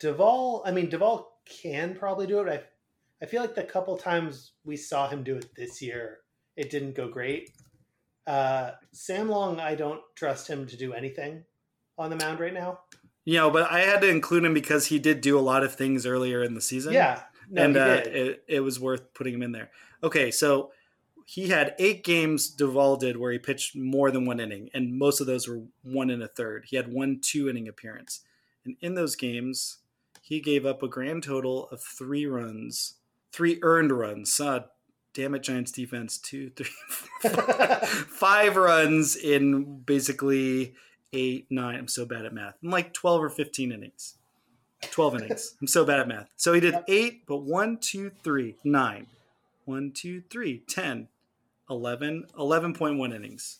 Doval. 0.00 0.62
I 0.64 0.70
mean, 0.70 0.90
Doval 0.90 1.24
can 1.44 1.94
probably 1.94 2.26
do 2.26 2.40
it. 2.40 2.48
I 2.48 3.24
I 3.24 3.26
feel 3.26 3.40
like 3.40 3.54
the 3.54 3.62
couple 3.62 3.96
times 3.96 4.52
we 4.64 4.76
saw 4.76 5.08
him 5.08 5.22
do 5.22 5.36
it 5.36 5.54
this 5.56 5.80
year, 5.80 6.18
it 6.56 6.70
didn't 6.70 6.94
go 6.94 7.08
great. 7.08 7.50
Uh, 8.26 8.72
Sam 8.92 9.28
Long, 9.28 9.60
I 9.60 9.74
don't 9.74 10.00
trust 10.14 10.48
him 10.48 10.66
to 10.66 10.76
do 10.76 10.92
anything 10.92 11.44
on 11.96 12.10
the 12.10 12.16
mound 12.16 12.40
right 12.40 12.52
now. 12.52 12.80
You 13.24 13.38
know, 13.38 13.50
but 13.50 13.70
I 13.70 13.80
had 13.80 14.00
to 14.02 14.08
include 14.08 14.44
him 14.44 14.52
because 14.52 14.86
he 14.86 14.98
did 14.98 15.20
do 15.20 15.38
a 15.38 15.40
lot 15.40 15.64
of 15.64 15.74
things 15.74 16.04
earlier 16.06 16.42
in 16.42 16.54
the 16.54 16.60
season. 16.60 16.92
Yeah, 16.92 17.22
no, 17.50 17.62
and 17.64 17.76
uh, 17.76 18.02
it, 18.04 18.44
it 18.46 18.60
was 18.60 18.78
worth 18.78 19.14
putting 19.14 19.34
him 19.34 19.42
in 19.42 19.52
there. 19.52 19.70
Okay, 20.02 20.30
so 20.30 20.72
he 21.26 21.48
had 21.48 21.74
eight 21.80 22.04
games 22.04 22.54
Doval 22.54 22.98
did 22.98 23.16
where 23.16 23.32
he 23.32 23.38
pitched 23.38 23.74
more 23.74 24.12
than 24.12 24.26
one 24.26 24.38
inning, 24.38 24.70
and 24.72 24.96
most 24.96 25.20
of 25.20 25.26
those 25.26 25.48
were 25.48 25.62
one 25.82 26.08
and 26.08 26.22
a 26.22 26.28
third. 26.28 26.66
He 26.68 26.76
had 26.76 26.92
one 26.92 27.20
two 27.20 27.48
inning 27.50 27.66
appearance, 27.66 28.20
and 28.66 28.76
in 28.80 28.94
those 28.94 29.16
games, 29.16 29.78
he 30.20 30.40
gave 30.40 30.66
up 30.66 30.82
a 30.82 30.88
grand 30.88 31.22
total 31.22 31.68
of 31.68 31.80
three 31.80 32.26
runs, 32.26 32.94
three 33.32 33.58
earned 33.62 33.92
runs. 33.92 34.38
Uh, 34.40 34.64
damn 35.14 35.34
it, 35.34 35.42
Giants 35.42 35.72
defense! 35.72 36.18
Two, 36.18 36.50
three, 36.56 36.70
four, 37.22 37.30
five 37.86 38.56
runs 38.56 39.16
in 39.16 39.78
basically 39.80 40.74
eight, 41.12 41.46
nine. 41.48 41.76
I'm 41.76 41.88
so 41.88 42.04
bad 42.04 42.26
at 42.26 42.34
math. 42.34 42.56
In 42.62 42.70
like 42.70 42.92
twelve 42.92 43.22
or 43.22 43.30
fifteen 43.30 43.72
innings. 43.72 44.16
12 44.90 45.16
innings. 45.16 45.56
I'm 45.60 45.66
so 45.66 45.84
bad 45.84 46.00
at 46.00 46.06
math. 46.06 46.28
So 46.36 46.52
he 46.52 46.60
did 46.60 46.76
eight, 46.86 47.26
but 47.26 47.38
one, 47.38 47.78
two, 47.78 48.10
three, 48.22 48.56
nine. 48.62 49.06
One, 49.64 49.90
two, 49.90 50.22
three, 50.30 50.62
10, 50.68 51.08
11, 51.68 52.26
11.1 52.38 53.14
innings. 53.14 53.58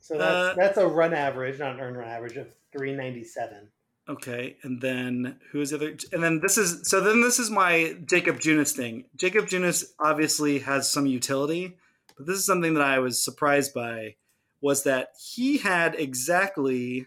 so 0.00 0.18
that's 0.18 0.22
uh, 0.22 0.54
that's 0.56 0.76
a 0.76 0.86
run 0.86 1.14
average, 1.14 1.60
not 1.60 1.76
an 1.76 1.80
earned 1.80 1.96
run 1.96 2.08
average 2.08 2.36
of 2.36 2.48
three 2.72 2.94
ninety 2.94 3.24
seven. 3.24 3.68
Okay. 4.08 4.56
And 4.62 4.80
then 4.80 5.36
who's 5.52 5.70
the 5.70 5.76
other? 5.76 5.96
And 6.12 6.22
then 6.22 6.40
this 6.40 6.58
is, 6.58 6.88
so 6.88 7.00
then 7.00 7.20
this 7.20 7.38
is 7.38 7.48
my 7.48 7.96
Jacob 8.04 8.40
Junis 8.40 8.72
thing. 8.72 9.04
Jacob 9.14 9.46
Junis 9.46 9.84
obviously 10.00 10.58
has 10.60 10.90
some 10.90 11.06
utility, 11.06 11.76
but 12.16 12.26
this 12.26 12.36
is 12.36 12.44
something 12.44 12.74
that 12.74 12.82
I 12.82 12.98
was 12.98 13.22
surprised 13.22 13.72
by 13.72 14.16
was 14.60 14.82
that 14.82 15.10
he 15.32 15.58
had 15.58 15.94
exactly 15.94 17.06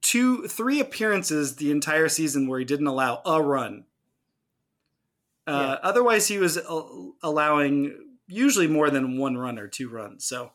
two, 0.00 0.48
three 0.48 0.80
appearances 0.80 1.56
the 1.56 1.70
entire 1.70 2.08
season 2.08 2.48
where 2.48 2.58
he 2.58 2.64
didn't 2.64 2.86
allow 2.86 3.20
a 3.26 3.42
run. 3.42 3.84
Uh, 5.46 5.76
Otherwise, 5.82 6.28
he 6.28 6.38
was 6.38 6.58
allowing 7.22 7.98
usually 8.26 8.68
more 8.68 8.88
than 8.88 9.18
one 9.18 9.36
run 9.36 9.58
or 9.58 9.68
two 9.68 9.90
runs. 9.90 10.24
So 10.24 10.52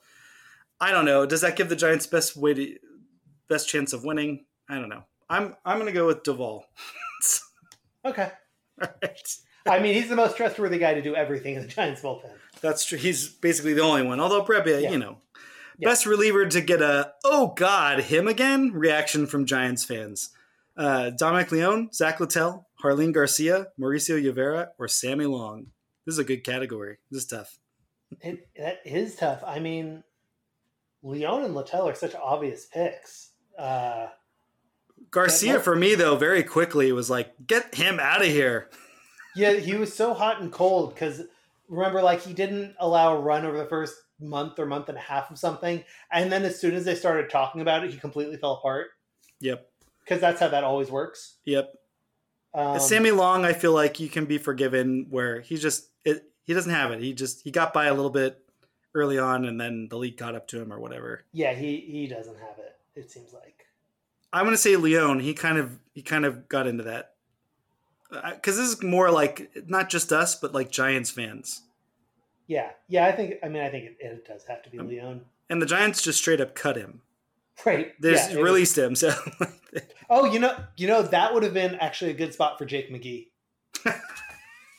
I 0.82 0.92
don't 0.92 1.06
know. 1.06 1.26
Does 1.26 1.42
that 1.42 1.56
give 1.56 1.70
the 1.70 1.76
Giants 1.76 2.08
best 2.08 2.36
way 2.36 2.54
to 2.54 2.78
best 3.50 3.70
chance 3.70 3.94
of 3.94 4.04
winning? 4.04 4.46
I 4.70 4.76
don't 4.76 4.90
know. 4.90 5.04
I'm 5.30 5.56
I'm 5.66 5.78
gonna 5.80 5.92
go 5.92 6.08
with 6.08 6.24
Doval. 6.24 6.64
Okay, 8.06 8.32
All 8.82 8.88
right. 9.04 9.38
I 9.66 9.80
mean 9.80 9.94
he's 9.96 10.08
the 10.08 10.16
most 10.16 10.38
trustworthy 10.38 10.78
guy 10.78 10.94
to 10.94 11.02
do 11.02 11.14
everything 11.16 11.56
in 11.56 11.64
the 11.64 11.68
Giants 11.68 12.02
bullpen. 12.02 12.30
That's 12.62 12.86
true. 12.86 12.98
He's 12.98 13.28
basically 13.28 13.74
the 13.74 13.82
only 13.82 14.04
one. 14.04 14.22
Although 14.22 14.46
Brebbia, 14.46 14.82
Yeah. 14.82 14.92
you 14.92 14.98
know, 14.98 15.18
Yeah. 15.78 15.90
best 15.90 16.06
reliever 16.06 16.46
to 16.46 16.62
get 16.62 16.82
a 16.82 17.14
"Oh 17.26 17.54
God, 17.58 18.00
him 18.04 18.28
again" 18.30 18.72
reaction 18.72 19.28
from 19.28 19.46
Giants 19.46 19.84
fans. 19.84 20.30
Uh, 20.78 21.10
Dominic 21.10 21.52
Leone, 21.52 21.92
Zach 21.92 22.20
Littell, 22.22 22.68
Jarlin 22.82 23.12
Garcia, 23.12 23.68
Mauricio 23.80 24.22
Llovera, 24.24 24.70
or 24.78 24.88
Sammy 24.88 25.26
Long. 25.26 25.72
This 26.06 26.14
is 26.14 26.20
a 26.20 26.24
good 26.24 26.44
category. 26.46 27.00
This 27.12 27.24
is 27.24 27.28
tough. 27.28 27.58
It, 28.22 28.48
that 28.56 28.80
is 28.86 29.16
tough. 29.16 29.44
I 29.46 29.60
mean, 29.60 30.04
Leon 31.04 31.44
and 31.44 31.56
Littell 31.56 31.90
are 31.90 31.96
such 31.96 32.16
obvious 32.16 32.66
picks. 32.68 33.27
Uh, 33.58 34.08
Garcia 35.12 35.54
Yeah, 35.54 35.60
for 35.60 35.76
me 35.76 35.96
though, 35.96 36.16
very 36.16 36.44
quickly 36.44 36.92
was 36.92 37.10
like, 37.10 37.34
"Get 37.48 37.76
him 37.76 38.00
out 38.00 38.22
of 38.22 38.28
here." 38.28 38.70
yeah, 39.36 39.54
he 39.54 39.76
was 39.76 39.94
so 39.94 40.14
hot 40.14 40.42
and 40.42 40.52
cold 40.52 40.94
because 40.94 41.22
remember, 41.70 42.02
like 42.02 42.22
he 42.22 42.34
didn't 42.34 42.76
allow 42.80 43.16
a 43.16 43.20
run 43.20 43.46
over 43.46 43.58
the 43.58 43.66
first 43.66 43.96
month 44.20 44.58
or 44.60 44.66
month 44.66 44.90
and 44.90 44.98
a 44.98 45.02
half 45.02 45.30
of 45.32 45.38
something, 45.38 45.84
and 46.12 46.32
then 46.32 46.44
as 46.44 46.60
soon 46.60 46.74
as 46.76 46.86
they 46.86 46.96
started 46.96 47.30
talking 47.30 47.62
about 47.62 47.84
it, 47.84 47.92
he 47.92 47.98
completely 47.98 48.38
fell 48.38 48.54
apart 48.54 48.88
Yep, 49.40 49.70
because 50.04 50.20
that's 50.20 50.40
how 50.40 50.48
that 50.50 50.64
always 50.64 50.90
works. 50.92 51.36
yep. 51.46 51.74
Um, 52.54 52.80
Sammy 52.80 53.12
Long, 53.12 53.46
I 53.46 53.54
feel 53.54 53.74
like 53.74 54.00
you 54.00 54.10
can 54.10 54.26
be 54.26 54.40
forgiven 54.40 55.08
where 55.12 55.42
he 55.42 55.58
just 55.58 55.90
it, 56.04 56.24
he 56.44 56.54
doesn't 56.54 56.72
have 56.72 56.92
it. 56.92 57.00
He 57.00 57.14
just 57.14 57.44
he 57.44 57.52
got 57.52 57.74
by 57.74 57.86
a 57.86 57.94
little 57.94 58.10
bit 58.10 58.44
early 58.96 59.20
on, 59.20 59.46
and 59.46 59.62
then 59.62 59.88
the 59.90 59.98
league 59.98 60.18
caught 60.18 60.34
up 60.34 60.48
to 60.48 60.60
him 60.62 60.74
or 60.74 60.80
whatever. 60.80 61.24
yeah, 61.32 61.54
he 61.54 61.78
he 61.82 62.08
doesn't 62.08 62.40
have 62.40 62.58
it. 62.58 62.76
It 62.98 63.12
seems 63.12 63.32
like. 63.34 63.66
I'm 64.34 64.46
gonna 64.46 64.58
say 64.58 64.76
Leone. 64.76 65.20
He 65.20 65.34
kind 65.34 65.58
of 65.58 65.80
he 65.94 66.02
kind 66.02 66.26
of 66.26 66.50
got 66.50 66.68
into 66.68 66.84
that 66.84 67.14
because 68.10 68.58
this 68.58 68.68
is 68.70 68.84
more 68.84 69.12
like 69.12 69.52
not 69.68 69.90
just 69.90 70.12
us, 70.12 70.36
but 70.36 70.54
like 70.54 70.70
Giants 70.72 71.12
fans. 71.12 71.62
Yeah, 72.48 72.70
yeah. 72.88 73.06
I 73.06 73.12
think. 73.12 73.36
I 73.44 73.50
mean, 73.50 73.64
I 73.64 73.70
think 73.70 73.86
it, 73.86 73.98
it 74.00 74.26
does 74.28 74.44
have 74.48 74.64
to 74.64 74.70
be 74.70 74.80
Um, 74.80 74.88
Leon. 74.88 75.22
And 75.50 75.62
the 75.62 75.66
Giants 75.66 76.02
just 76.02 76.20
straight 76.20 76.42
up 76.42 76.56
cut 76.56 76.76
him. 76.76 77.02
Right. 77.66 77.94
They 78.02 78.14
yeah, 78.14 78.30
it 78.32 78.36
was- 78.36 78.44
released 78.44 78.78
him. 78.78 78.96
So 78.96 79.14
Oh, 80.10 80.26
you 80.26 80.40
know, 80.40 80.56
you 80.78 80.88
know 80.88 81.02
that 81.02 81.34
would 81.34 81.44
have 81.44 81.54
been 81.54 81.76
actually 81.76 82.12
a 82.12 82.16
good 82.16 82.34
spot 82.34 82.58
for 82.58 82.66
Jake 82.66 82.92
McGee. 82.92 83.28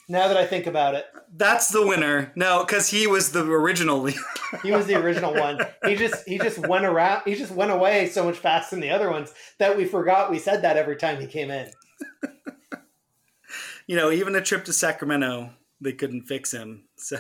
now 0.09 0.29
that 0.29 0.37
I 0.37 0.47
think 0.47 0.67
about 0.67 0.95
it, 0.95 1.07
that's 1.37 1.69
the 1.69 1.87
winner. 1.87 2.33
No, 2.35 2.65
because 2.65 2.89
he 2.89 3.07
was 3.07 3.33
the 3.33 3.45
original. 3.45 4.09
He 4.63 4.71
was 4.73 4.87
the 4.87 4.95
original 4.95 5.35
one. 5.35 5.59
He 5.85 5.95
just 5.95 6.27
he 6.27 6.39
just 6.39 6.57
went 6.67 6.87
around. 6.87 7.23
He 7.27 7.35
just 7.35 7.53
went 7.53 7.71
away 7.71 8.09
so 8.09 8.25
much 8.25 8.39
faster 8.39 8.75
than 8.77 8.81
the 8.81 8.89
other 8.89 9.11
ones 9.11 9.35
that 9.59 9.77
we 9.77 9.85
forgot 9.85 10.31
we 10.31 10.39
said 10.39 10.63
that 10.63 10.79
every 10.79 10.97
time 10.97 11.21
he 11.21 11.27
came 11.27 11.51
in. 11.51 11.71
you 13.87 13.95
know, 13.97 14.11
even 14.11 14.35
a 14.35 14.41
trip 14.41 14.65
to 14.65 14.73
Sacramento, 14.73 15.51
they 15.81 15.93
couldn't 15.93 16.23
fix 16.23 16.51
him. 16.53 16.85
So, 16.97 17.19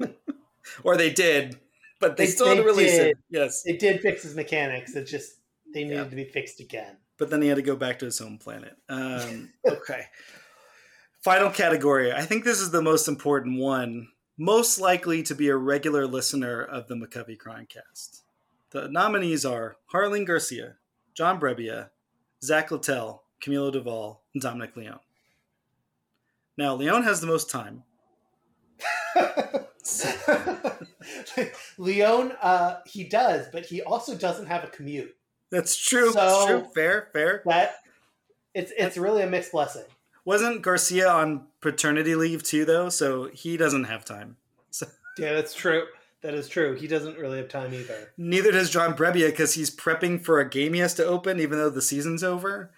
or 0.84 0.96
they 0.96 1.10
did, 1.10 1.58
but 2.00 2.16
they, 2.16 2.26
They- 2.26 2.30
still 2.30 2.46
had 2.48 2.58
to 2.58 2.62
release 2.62 2.92
did. 2.92 3.06
him. 3.08 3.22
Yes, 3.30 3.62
It 3.66 3.78
did 3.78 4.00
fix 4.00 4.22
his 4.22 4.34
mechanics. 4.36 4.94
It 4.94 5.04
just 5.06 5.34
they 5.74 5.82
needed 5.82 5.96
Yeah. 5.96 6.04
to 6.04 6.16
be 6.16 6.24
fixed 6.24 6.60
again. 6.60 6.96
but 7.18 7.28
then 7.30 7.42
he 7.42 7.48
had 7.48 7.56
to 7.56 7.62
go 7.62 7.74
back 7.76 7.98
to 8.00 8.04
his 8.04 8.18
home 8.18 8.38
planet. 8.38 8.76
Um, 8.88 9.50
okay. 9.68 10.04
Final 11.26 11.50
category. 11.50 12.12
I 12.12 12.22
think 12.22 12.44
this 12.44 12.60
is 12.60 12.70
the 12.70 12.80
most 12.80 13.08
important 13.08 13.58
one. 13.58 14.10
Most 14.38 14.78
likely 14.78 15.24
to 15.24 15.34
be 15.34 15.48
a 15.48 15.56
regular 15.56 16.06
listener 16.06 16.62
of 16.62 16.86
the 16.86 16.94
McCovey 16.94 17.36
Chroncast. 17.36 18.22
The 18.70 18.88
nominees 18.88 19.44
are 19.44 19.76
Jarlin 19.92 20.24
Garcia, 20.24 20.76
John 21.16 21.40
Brebbia, 21.40 21.90
Zach 22.44 22.70
Littell, 22.70 23.24
Camilo 23.42 23.74
Doval, 23.74 24.18
and 24.34 24.40
Dominic 24.40 24.76
Leone. 24.76 25.00
Now, 26.56 26.76
Leon 26.76 27.02
has 27.02 27.20
the 27.20 27.26
most 27.26 27.50
time. 27.50 27.82
Leon, 31.76 32.34
uh, 32.40 32.76
he 32.86 33.02
does, 33.02 33.48
but 33.52 33.66
he 33.66 33.82
also 33.82 34.16
doesn't 34.16 34.46
have 34.46 34.62
a 34.62 34.68
commute. 34.68 35.16
That's 35.50 35.76
true. 35.76 36.12
So- 36.12 36.20
That's 36.20 36.46
true. 36.46 36.68
Fair, 36.72 37.08
fair. 37.12 37.42
That 37.46 37.78
it's 38.54 38.72
it's 38.78 38.96
really 38.96 39.22
a 39.22 39.26
mixed 39.26 39.50
blessing. 39.50 39.82
Wasn't 40.26 40.60
Garcia 40.60 41.08
on 41.08 41.46
paternity 41.60 42.14
leave 42.14 42.42
too, 42.42 42.64
though? 42.66 42.90
So 42.90 43.30
he 43.32 43.56
doesn't 43.56 43.84
have 43.84 44.04
time. 44.04 44.36
So 44.70 44.86
Yeah, 45.18 45.32
that's 45.32 45.54
true. 45.54 45.86
That 46.22 46.34
is 46.34 46.48
true. 46.48 46.74
He 46.74 46.88
doesn't 46.88 47.16
really 47.16 47.38
have 47.38 47.48
time 47.48 47.72
either. 47.72 48.12
neither 48.18 48.50
does 48.50 48.68
John 48.68 48.94
Brebbia 48.94 49.28
because 49.30 49.54
he's 49.54 49.70
prepping 49.70 50.22
for 50.22 50.40
a 50.40 50.48
game 50.48 50.74
he 50.74 50.80
has 50.80 50.94
to 50.94 51.04
open, 51.06 51.38
even 51.38 51.58
though 51.58 51.70
the 51.70 51.80
season's 51.80 52.24
over. 52.24 52.72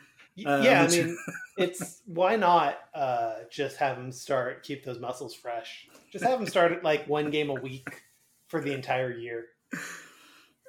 Uh, 0.46 0.60
yeah, 0.62 0.82
I 0.82 0.88
mean, 0.88 1.16
it's 1.56 2.02
why 2.04 2.36
not 2.36 2.78
uh, 2.94 3.36
just 3.50 3.78
have 3.78 3.96
him 3.96 4.12
start, 4.12 4.62
keep 4.62 4.84
those 4.84 5.00
muscles 5.00 5.34
fresh. 5.34 5.88
Just 6.12 6.24
have 6.24 6.38
him 6.38 6.46
start 6.46 6.72
at 6.72 6.84
like 6.84 7.08
one 7.08 7.30
game 7.30 7.50
a 7.50 7.54
week 7.54 8.02
for 8.48 8.60
the 8.60 8.72
entire 8.72 9.10
year. 9.10 9.46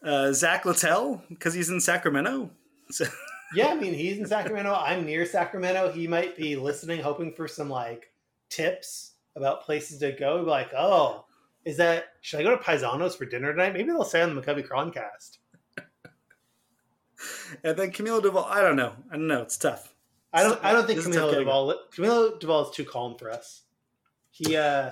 Uh, 0.02 0.32
Zach 0.32 0.66
Littell 0.66 1.22
because 1.30 1.54
he's 1.54 1.70
in 1.70 1.82
Sacramento. 1.82 2.50
So 2.90 3.06
Yeah, 3.56 3.68
I 3.68 3.76
mean, 3.76 3.94
he's 3.94 4.18
in 4.18 4.26
Sacramento. 4.26 4.74
I'm 4.74 5.06
near 5.06 5.26
Sacramento. 5.26 5.92
He 5.92 6.08
might 6.08 6.38
be 6.38 6.56
listening, 6.56 7.02
hoping 7.02 7.34
for 7.34 7.48
some 7.48 7.70
like 7.70 8.12
tips 8.50 9.14
about 9.36 9.64
places 9.64 10.00
to 10.00 10.12
go. 10.12 10.38
Like, 10.38 10.72
oh, 10.78 11.26
is 11.66 11.78
that 11.78 12.06
should 12.22 12.40
I 12.40 12.44
go 12.44 12.56
to 12.56 12.64
Paisanos 12.64 13.16
for 13.18 13.26
dinner 13.26 13.52
tonight? 13.52 13.74
Maybe 13.74 13.86
they'll 13.86 14.04
say 14.04 14.22
on 14.22 14.36
the 14.36 14.42
McCovey 14.42 14.68
Chroncast. 14.68 15.38
and 17.64 17.78
then 17.78 17.92
Camilo 17.92 18.22
Doval. 18.22 18.46
I 18.48 18.62
don't 18.62 18.76
know. 18.76 18.94
I 19.12 19.16
don't 19.16 19.28
know. 19.28 19.42
It's 19.42 19.58
tough. 19.58 19.94
I 20.32 20.44
don't. 20.44 20.64
I 20.64 20.72
don't 20.72 20.86
think 20.86 20.98
This 20.98 21.08
is 21.08 21.16
tough 21.16 21.34
Camilo 21.34 21.46
Doval. 21.46 21.76
Camilo 21.96 22.40
Doval 22.40 22.70
is 22.70 22.76
too 22.76 22.86
calm 22.86 23.16
for 23.18 23.32
us. 23.32 23.64
He 24.32 24.56
uh, 24.56 24.92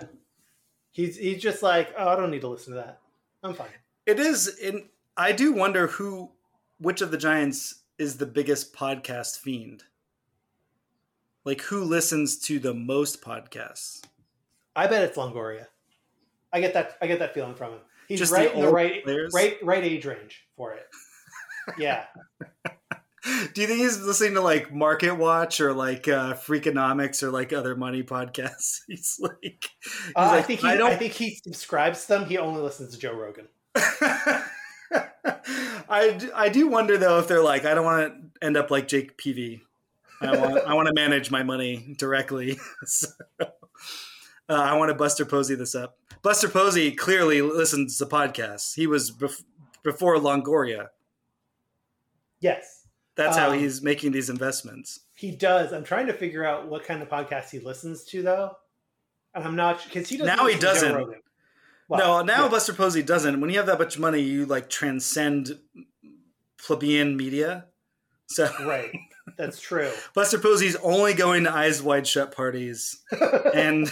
he's 0.92 1.18
he's 1.18 1.42
just 1.42 1.62
like, 1.62 1.94
oh, 1.98 2.08
I 2.10 2.16
don't 2.16 2.32
need 2.32 2.42
to 2.42 2.48
listen 2.48 2.74
to 2.74 2.80
that. 2.80 3.00
I'm 3.44 3.54
fine. 3.54 3.70
It 4.06 4.20
is. 4.20 4.58
In 4.58 4.90
I 5.16 5.32
do 5.32 5.54
wonder 5.54 5.88
who, 5.88 6.32
which 6.80 7.02
of 7.02 7.12
the 7.12 7.18
Giants 7.18 7.84
is 7.98 8.18
the 8.18 8.26
biggest 8.26 8.74
podcast 8.74 9.40
fiend. 9.40 9.84
Like 11.46 11.62
who 11.62 11.84
listens 11.84 12.38
to 12.40 12.60
the 12.60 12.74
most 12.74 13.22
podcasts? 13.22 14.04
I 14.76 14.88
bet 14.88 15.04
it's 15.04 15.18
Longoria. 15.18 15.68
I 16.52 16.62
get 16.62 16.74
that. 16.74 16.98
I 17.02 17.08
get 17.08 17.20
that 17.20 17.34
feeling 17.34 17.56
from 17.56 17.74
him. 17.74 17.80
He's 18.08 18.20
Just 18.20 18.32
the 18.32 18.38
right 18.38 18.54
in 18.54 18.62
the 18.62 18.72
right, 18.72 19.04
players? 19.04 19.34
right, 19.34 19.58
right 19.64 19.84
age 19.84 20.06
range 20.06 20.46
for 20.56 20.74
it. 20.74 20.88
Yeah, 21.78 22.06
Do 23.54 23.62
you 23.62 23.68
think 23.68 23.80
he's 23.80 24.02
listening 24.02 24.36
to 24.36 24.42
like 24.42 24.74
Market 24.74 25.14
Watch 25.14 25.60
or 25.60 25.74
like 25.74 26.08
uh, 26.08 26.34
Freakonomics 26.36 27.24
or 27.24 27.32
like 27.32 27.52
other 27.52 27.76
money 27.76 28.04
podcasts? 28.04 28.82
He's 28.88 29.20
like, 29.20 29.70
he's 29.84 30.14
uh, 30.16 30.30
I 30.32 30.42
think 30.42 30.62
he. 30.62 30.68
I 30.68 30.74
I, 30.74 30.78
don't. 30.78 30.98
think 30.98 31.14
he 31.14 31.36
subscribes 31.36 32.04
to 32.04 32.08
them. 32.10 32.26
He 32.26 32.38
only 32.38 32.62
listens 32.62 32.94
to 32.94 33.00
Joe 33.00 33.14
Rogan. 33.14 33.48
I, 35.90 36.12
d- 36.12 36.30
I 36.36 36.50
do 36.50 36.68
wonder 36.68 36.98
though 36.98 37.20
if 37.20 37.28
they're 37.28 37.44
like 37.44 37.66
I 37.66 37.74
don't 37.74 37.86
want 37.86 38.14
to 38.40 38.46
end 38.46 38.58
up 38.58 38.70
like 38.72 38.88
Jake 38.88 39.18
Peavy. 39.18 39.64
I 40.22 40.36
want 40.38 40.66
I 40.66 40.74
want 40.74 40.88
to 40.88 40.94
manage 40.94 41.30
my 41.32 41.44
money 41.44 41.96
directly. 41.98 42.58
so, 42.86 43.08
uh, 43.40 43.46
I 44.50 44.76
want 44.78 44.90
to 44.90 44.96
Buster 44.96 45.26
Posey 45.26 45.56
this 45.56 45.76
up. 45.76 45.98
Buster 46.24 46.50
Posey 46.50 46.92
clearly 46.92 47.42
listens 47.42 47.98
to 48.00 48.06
podcasts. 48.06 48.74
He 48.74 48.88
was 48.88 49.12
bef- 49.12 49.44
before 49.84 50.16
Longoria. 50.18 50.88
Yes, 52.40 52.86
That's 53.16 53.36
how 53.38 53.52
Um, 53.52 53.60
he's 53.60 53.82
making 53.82 54.12
these 54.12 54.30
investments. 54.30 55.02
he 55.16 55.32
does. 55.32 55.74
I'm 55.74 55.84
trying 55.84 56.08
to 56.08 56.14
figure 56.14 56.46
out 56.46 56.68
what 56.68 56.84
kind 56.84 57.02
of 57.02 57.10
podcast 57.10 57.50
he 57.50 57.60
listens 57.60 58.04
to 58.06 58.22
though, 58.22 58.52
and 59.34 59.44
I'm 59.44 59.56
not 59.56 59.84
because 59.84 60.08
he 60.10 60.18
doesn't. 60.18 60.36
Now 60.36 60.46
he 60.48 60.56
listen 60.56 60.60
to 60.60 60.66
Joe 60.66 61.00
doesn't. 61.06 61.24
Rogan. 61.90 62.06
no, 62.06 62.22
now 62.22 62.44
yeah. 62.44 62.50
Buster 62.50 62.74
Posey 62.74 63.02
doesn't. 63.04 63.40
When 63.40 63.50
you 63.50 63.58
have 63.58 63.68
that 63.68 63.80
much 63.80 63.98
money, 63.98 64.22
you 64.22 64.46
like 64.46 64.70
transcend 64.70 65.60
plebeian 66.58 67.16
media. 67.16 67.66
So 68.28 68.50
right. 68.66 68.92
That's 69.38 69.60
true. 69.60 69.92
Buster 70.14 70.38
Posey's 70.40 70.76
only 70.78 71.14
going 71.14 71.44
to 71.46 71.54
eyes 71.54 71.82
wide 71.82 72.08
shut 72.08 72.36
parties, 72.36 73.02
and 73.54 73.90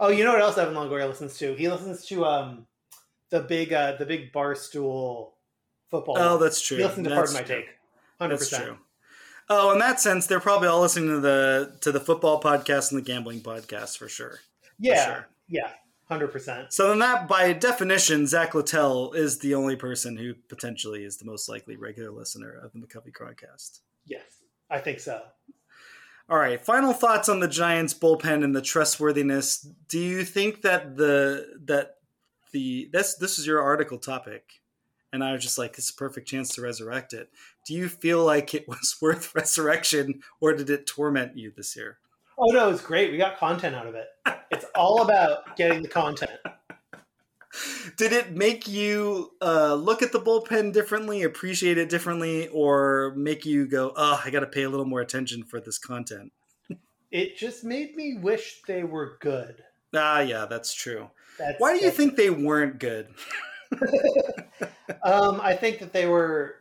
Oh, 0.00 0.08
you 0.08 0.24
know 0.24 0.32
what 0.32 0.40
else 0.40 0.58
Evan 0.58 0.74
Longoria 0.74 1.08
listens 1.08 1.38
to? 1.38 1.54
He 1.54 1.68
listens 1.68 2.04
to 2.06 2.24
um 2.24 2.66
the 3.30 3.40
big 3.40 3.72
uh 3.72 3.96
the 3.96 4.06
big 4.06 4.32
bar 4.32 4.54
stool 4.54 5.34
football. 5.90 6.16
Oh, 6.18 6.38
that's 6.38 6.60
true. 6.60 6.78
He 6.78 6.84
listens 6.84 7.06
to 7.06 7.14
That's 7.14 7.32
Pardon 7.32 7.48
My. 7.48 7.56
Take. 7.56 7.66
Hundred 8.20 8.38
percent. 8.38 8.64
true. 8.64 8.78
Oh, 9.48 9.72
in 9.72 9.78
that 9.78 10.00
sense, 10.00 10.26
they're 10.26 10.40
probably 10.40 10.68
all 10.68 10.80
listening 10.80 11.08
to 11.10 11.20
the 11.20 11.76
to 11.82 11.92
the 11.92 12.00
football 12.00 12.40
podcast 12.40 12.90
and 12.92 12.98
the 13.00 13.04
gambling 13.04 13.40
podcast 13.40 13.98
for 13.98 14.08
sure. 14.08 14.40
Yeah, 14.78 15.04
sure. 15.04 15.28
yeah, 15.48 15.70
hundred 16.08 16.28
percent. 16.28 16.72
So 16.72 16.88
then, 16.88 16.98
that 17.00 17.28
by 17.28 17.52
definition, 17.52 18.26
Zach 18.26 18.54
Littell 18.54 19.12
is 19.12 19.38
the 19.38 19.54
only 19.54 19.76
person 19.76 20.16
who 20.16 20.34
potentially 20.48 21.04
is 21.04 21.16
the 21.16 21.24
most 21.24 21.48
likely 21.48 21.76
regular 21.76 22.10
listener 22.10 22.52
of 22.52 22.72
the 22.72 22.78
McCovey 22.78 23.12
Chroncast. 23.12 23.80
Yes, 24.06 24.24
I 24.70 24.78
think 24.78 25.00
so. 25.00 25.22
All 26.28 26.38
right, 26.38 26.64
final 26.64 26.94
thoughts 26.94 27.28
on 27.28 27.40
the 27.40 27.48
Giants 27.48 27.92
bullpen 27.92 28.42
and 28.42 28.56
the 28.56 28.62
trustworthiness. 28.62 29.68
Do 29.88 29.98
you 29.98 30.24
think 30.24 30.62
that 30.62 30.96
the 30.96 31.58
that 31.66 31.96
the 32.52 32.88
this 32.92 33.16
this 33.16 33.38
is 33.38 33.46
your 33.46 33.60
article 33.60 33.98
topic, 33.98 34.62
and 35.12 35.22
I 35.22 35.32
was 35.32 35.42
just 35.42 35.58
like, 35.58 35.76
it's 35.76 35.90
a 35.90 35.94
perfect 35.94 36.26
chance 36.26 36.54
to 36.54 36.62
resurrect 36.62 37.12
it. 37.12 37.28
Do 37.66 37.74
you 37.74 37.88
feel 37.88 38.24
like 38.24 38.54
it 38.54 38.66
was 38.66 38.96
worth 39.02 39.34
resurrection, 39.34 40.20
or 40.40 40.54
did 40.54 40.70
it 40.70 40.86
torment 40.86 41.36
you 41.36 41.52
this 41.54 41.76
year? 41.76 41.98
Oh 42.38 42.50
no, 42.50 42.70
it's 42.70 42.82
great. 42.82 43.10
We 43.10 43.18
got 43.18 43.38
content 43.38 43.74
out 43.74 43.86
of 43.86 43.94
it. 43.94 44.08
It's 44.50 44.64
all 44.74 45.02
about 45.02 45.56
getting 45.56 45.82
the 45.82 45.88
content. 45.88 46.32
Did 47.96 48.12
it 48.12 48.32
make 48.32 48.66
you 48.66 49.30
uh, 49.40 49.74
look 49.74 50.02
at 50.02 50.10
the 50.10 50.18
bullpen 50.18 50.72
differently, 50.72 51.22
appreciate 51.22 51.78
it 51.78 51.88
differently, 51.88 52.48
or 52.48 53.14
make 53.16 53.46
you 53.46 53.66
go, 53.66 53.92
"Oh, 53.96 54.20
I 54.24 54.30
got 54.30 54.40
to 54.40 54.46
pay 54.46 54.64
a 54.64 54.70
little 54.70 54.86
more 54.86 55.00
attention 55.00 55.44
for 55.44 55.60
this 55.60 55.78
content"? 55.78 56.32
It 57.12 57.36
just 57.36 57.62
made 57.62 57.94
me 57.94 58.18
wish 58.20 58.62
they 58.66 58.82
were 58.82 59.18
good. 59.20 59.62
Ah, 59.94 60.18
yeah, 60.18 60.46
that's 60.46 60.74
true. 60.74 61.10
That's, 61.38 61.60
Why 61.60 61.78
do 61.78 61.84
you 61.84 61.92
think 61.92 62.16
they 62.16 62.28
weren't 62.28 62.80
good? 62.80 63.06
Um, 65.02 65.40
I 65.42 65.54
think 65.54 65.78
that 65.80 65.92
they 65.92 66.06
were. 66.06 66.56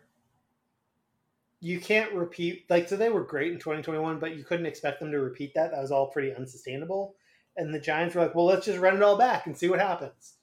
You 1.63 1.80
can't 1.80 2.13
repeat 2.13 2.65
like 2.69 2.89
so 2.89 2.97
they 2.97 3.08
were 3.08 3.23
great 3.23 3.54
in 3.54 3.58
2021, 3.58 4.19
but 4.19 4.36
you 4.36 4.43
couldn't 4.43 4.65
expect 4.65 4.99
them 4.99 5.12
to 5.12 5.19
repeat 5.21 5.54
that. 5.56 5.71
That 5.71 5.82
was 5.82 5.91
all 5.91 6.08
pretty 6.08 6.36
unsustainable. 6.36 7.15
And 7.56 7.73
the 7.73 7.80
Giants 7.80 8.15
were 8.15 8.21
like, 8.21 8.36
"Well, 8.36 8.45
let's 8.45 8.65
just 8.65 8.80
run 8.80 8.97
it 8.97 9.02
all 9.02 9.17
back 9.17 9.45
and 9.45 9.58
see 9.58 9.69
what 9.69 9.80
happens." 9.80 10.34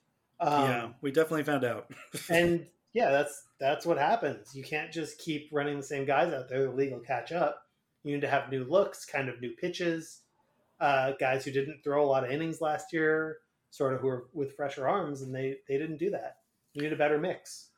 Um, 0.41 0.71
yeah, 0.71 0.89
we 1.03 1.13
definitely 1.13 1.45
found 1.45 1.65
out. 1.65 1.91
and 2.31 2.67
yeah, 2.95 3.11
that's 3.11 3.45
that's 3.61 3.85
what 3.85 3.99
happens. 3.99 4.55
You 4.55 4.65
can't 4.65 4.91
just 4.91 5.19
keep 5.19 5.51
running 5.53 5.77
the 5.77 5.83
same 5.83 6.07
guys 6.07 6.33
out 6.33 6.49
there. 6.49 6.65
The 6.65 6.73
league 6.73 6.93
will 6.93 7.01
catch 7.01 7.33
up. 7.33 7.61
You 8.03 8.15
need 8.15 8.23
to 8.23 8.29
have 8.29 8.51
new 8.51 8.65
looks, 8.65 9.05
kind 9.05 9.29
of 9.29 9.43
new 9.43 9.51
pitches. 9.51 10.23
Uh, 10.81 11.13
guys 11.21 11.45
who 11.45 11.51
didn't 11.51 11.83
throw 11.85 12.03
a 12.03 12.09
lot 12.09 12.25
of 12.25 12.31
innings 12.31 12.63
last 12.63 12.95
year, 12.95 13.41
sort 13.69 13.93
of 13.93 14.01
who 14.01 14.09
are 14.09 14.29
with 14.33 14.57
fresher 14.57 14.89
arms, 14.89 15.21
and 15.21 15.35
they 15.35 15.59
they 15.69 15.77
didn't 15.77 15.99
do 15.99 16.09
that. 16.13 16.37
You 16.73 16.81
need 16.81 16.95
a 16.95 16.97
better 16.97 17.19
mix. 17.19 17.69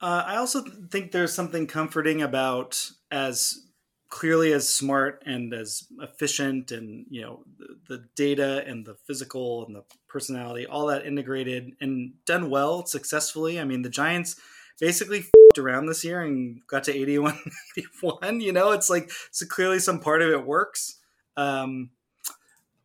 Uh, 0.00 0.24
I 0.26 0.36
also 0.36 0.62
think 0.90 1.12
there's 1.12 1.34
something 1.34 1.66
comforting 1.66 2.22
about 2.22 2.90
as 3.10 3.66
clearly 4.08 4.52
as 4.52 4.68
smart 4.68 5.22
and 5.24 5.54
as 5.54 5.84
efficient 6.00 6.72
and 6.72 7.06
you 7.10 7.22
know 7.22 7.44
the, 7.58 7.96
the 7.96 8.04
data 8.16 8.64
and 8.66 8.84
the 8.84 8.96
physical 9.06 9.64
and 9.66 9.76
the 9.76 9.84
personality 10.08 10.66
all 10.66 10.86
that 10.88 11.06
integrated 11.06 11.70
and 11.80 12.12
done 12.26 12.50
well 12.50 12.84
successfully. 12.86 13.60
I 13.60 13.64
mean 13.64 13.82
the 13.82 13.88
giants 13.88 14.36
basically 14.80 15.26
around 15.58 15.86
this 15.86 16.04
year 16.04 16.22
and 16.22 16.60
got 16.66 16.84
to 16.84 16.94
81 16.96 17.38
81 17.78 18.40
you 18.40 18.52
know? 18.52 18.72
It's 18.72 18.90
like 18.90 19.10
so 19.30 19.46
clearly 19.46 19.78
some 19.78 20.00
part 20.00 20.22
of 20.22 20.30
it 20.30 20.46
works. 20.46 20.96
Um, 21.36 21.90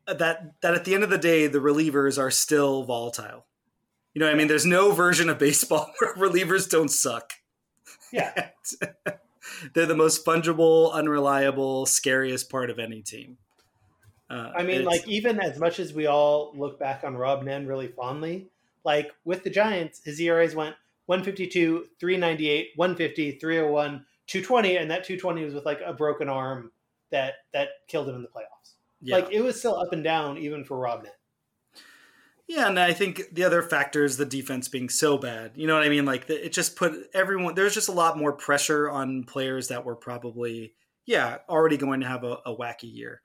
that 0.05 0.61
that 0.61 0.75
at 0.75 0.85
the 0.85 0.93
end 0.93 1.03
of 1.03 1.09
the 1.09 1.17
day 1.17 1.47
the 1.47 1.59
relievers 1.59 2.19
are 2.19 2.29
still 2.29 2.83
volatile 2.83 3.45
you 4.15 4.19
know 4.19 4.25
what 4.25 4.33
i 4.33 4.37
mean 4.37 4.47
there's 4.47 4.65
no 4.65 4.91
version 4.91 5.29
of 5.29 5.37
baseball 5.37 5.91
where 5.99 6.15
relievers 6.15 6.67
don't 6.67 6.89
suck 6.89 7.33
Yeah, 8.11 8.49
they're 9.73 9.85
the 9.85 9.95
most 9.95 10.25
fungible, 10.25 10.93
unreliable, 10.93 11.85
scariest 11.85 12.49
part 12.49 12.69
of 12.69 12.79
any 12.79 13.01
team. 13.01 13.37
Uh, 14.29 14.51
I 14.55 14.63
mean, 14.63 14.85
like 14.85 15.07
even 15.07 15.39
as 15.39 15.59
much 15.59 15.79
as 15.79 15.93
we 15.93 16.07
all 16.07 16.51
look 16.55 16.79
back 16.79 17.03
on 17.03 17.15
Rob 17.15 17.43
Nen 17.43 17.67
really 17.67 17.87
fondly, 17.87 18.47
like 18.83 19.11
with 19.23 19.43
the 19.43 19.49
Giants, 19.49 20.01
his 20.03 20.19
ERAs 20.19 20.55
went 20.55 20.75
152, 21.07 21.87
398, 21.99 22.69
150, 22.75 23.31
301, 23.33 24.05
220, 24.27 24.77
and 24.77 24.89
that 24.89 25.03
220 25.03 25.45
was 25.45 25.53
with 25.53 25.65
like 25.65 25.81
a 25.85 25.93
broken 25.93 26.29
arm 26.29 26.71
that 27.11 27.33
that 27.53 27.69
killed 27.87 28.09
him 28.09 28.15
in 28.15 28.21
the 28.21 28.27
playoffs. 28.29 28.73
yeah. 29.01 29.17
Like 29.17 29.31
it 29.31 29.41
was 29.41 29.59
still 29.59 29.75
up 29.75 29.93
and 29.93 30.03
down 30.03 30.37
even 30.37 30.63
for 30.63 30.77
Rob 30.77 31.03
Nen. 31.03 31.11
Yeah, 32.47 32.67
and 32.67 32.79
I 32.79 32.93
think 32.93 33.23
the 33.31 33.43
other 33.43 33.63
factor 33.63 34.03
is 34.05 34.17
the 34.17 34.25
defense 34.25 34.67
being 34.67 34.89
so 34.89 35.17
bad. 35.17 35.53
You 35.55 35.65
know 35.65 35.73
what 35.73 35.83
I 35.83 35.89
mean? 35.89 36.05
Like 36.05 36.29
it 36.29 36.53
just 36.53 36.75
put 36.75 36.93
everyone. 37.13 37.55
There's 37.55 37.73
just 37.73 37.89
a 37.89 37.93
lot 37.93 38.17
more 38.17 38.33
pressure 38.33 38.89
on 38.89 39.23
players 39.23 39.69
that 39.69 39.83
were 39.83 39.95
probably 39.95 40.73
yeah 41.05 41.37
already 41.49 41.77
going 41.77 42.01
to 42.01 42.07
have 42.07 42.23
a, 42.23 42.37
a 42.45 42.55
wacky 42.55 42.93
year. 42.93 43.21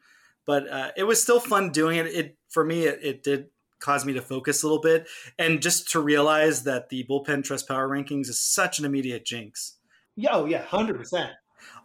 but 0.46 0.68
uh, 0.68 0.90
it 0.96 1.04
was 1.04 1.22
still 1.22 1.40
fun 1.40 1.70
doing 1.70 1.98
it. 1.98 2.06
It 2.06 2.37
for 2.48 2.64
me, 2.64 2.85
it, 2.85 2.98
it 3.02 3.22
did 3.22 3.46
cause 3.78 4.04
me 4.04 4.12
to 4.14 4.22
focus 4.22 4.62
a 4.62 4.66
little 4.66 4.80
bit 4.80 5.06
and 5.38 5.62
just 5.62 5.90
to 5.90 6.00
realize 6.00 6.64
that 6.64 6.88
the 6.90 7.04
bullpen 7.09 7.42
trust 7.44 7.66
power 7.68 7.88
rankings 7.88 8.28
is 8.28 8.38
such 8.38 8.78
an 8.78 8.85
immediate 8.85 9.24
jinx. 9.24 9.76
Yeah, 10.16 10.30
oh 10.33 10.46
yeah, 10.46 10.62
hundred 10.62 10.96
percent. 10.96 11.30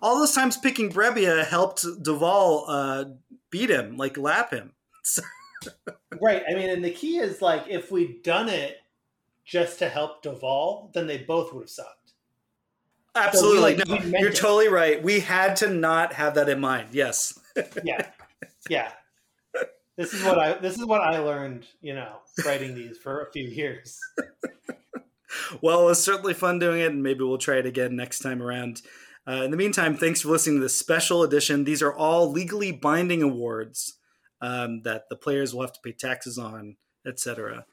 All 0.02 0.18
those 0.18 0.34
times 0.34 0.58
picking 0.58 0.92
Brebbia 0.92 1.46
helped 1.46 1.84
Doval 1.84 2.66
uh, 2.68 3.06
beat 3.50 3.70
him, 3.70 3.98
like 3.98 4.18
lap 4.18 4.52
him. 4.52 4.74
right. 6.22 6.44
I 6.50 6.54
mean, 6.54 6.70
and 6.70 6.84
the 6.84 6.92
key 6.92 7.18
is 7.18 7.42
like 7.42 7.66
if 7.68 7.92
we'd 7.92 8.24
done 8.24 8.50
it 8.50 8.78
just 9.46 9.80
to 9.80 9.90
help 9.90 10.24
Doval, 10.24 10.92
then 10.94 11.08
they 11.08 11.18
both 11.18 11.54
would 11.54 11.64
have 11.64 11.70
sucked. 11.70 12.14
Absolutely. 13.16 13.78
So 13.78 13.84
we, 13.88 14.00
like, 14.00 14.06
no, 14.06 14.20
you're 14.20 14.30
it. 14.30 14.36
totally 14.36 14.68
right. 14.68 15.02
We 15.02 15.22
had 15.22 15.56
to 15.58 15.70
not 15.70 16.14
have 16.14 16.36
that 16.36 16.50
in 16.50 16.60
mind. 16.60 16.90
Yes. 16.92 17.38
yeah. 17.84 18.08
Yeah. 18.68 18.92
This 19.96 20.12
is 20.12 20.24
what 20.24 20.40
I 20.40 20.54
this 20.54 20.76
is 20.76 20.86
what 20.86 21.02
I 21.02 21.20
learned, 21.20 21.68
you 21.82 21.94
know, 21.94 22.18
writing 22.44 22.74
these 22.74 22.98
for 22.98 23.22
a 23.22 23.32
few 23.32 23.48
years. 23.48 24.00
well, 25.62 25.84
it 25.84 25.86
was 25.86 26.04
certainly 26.04 26.34
fun 26.34 26.58
doing 26.58 26.82
it, 26.82 26.92
and 26.92 27.04
maybe 27.04 27.24
we'll 27.24 27.38
try 27.38 27.58
it 27.58 27.68
again 27.68 27.96
next 27.96 28.20
time 28.20 28.42
around. 28.42 28.82
Uh, 29.28 29.44
in 29.44 29.52
the 29.52 29.58
meantime, 29.58 29.96
thanks 29.96 30.22
for 30.22 30.30
listening 30.30 30.58
to 30.58 30.64
this 30.64 30.76
special 30.76 31.22
edition. 31.24 31.64
These 31.64 31.82
are 31.82 31.94
all 31.94 32.32
legally 32.32 32.72
binding 32.72 33.22
awards 33.22 33.94
um, 34.42 34.82
that 34.84 35.10
the 35.10 35.16
players 35.16 35.54
will 35.54 35.62
have 35.62 35.74
to 35.74 35.82
pay 35.84 35.92
taxes 35.92 36.38
on, 36.38 36.78
etc. 37.06 37.66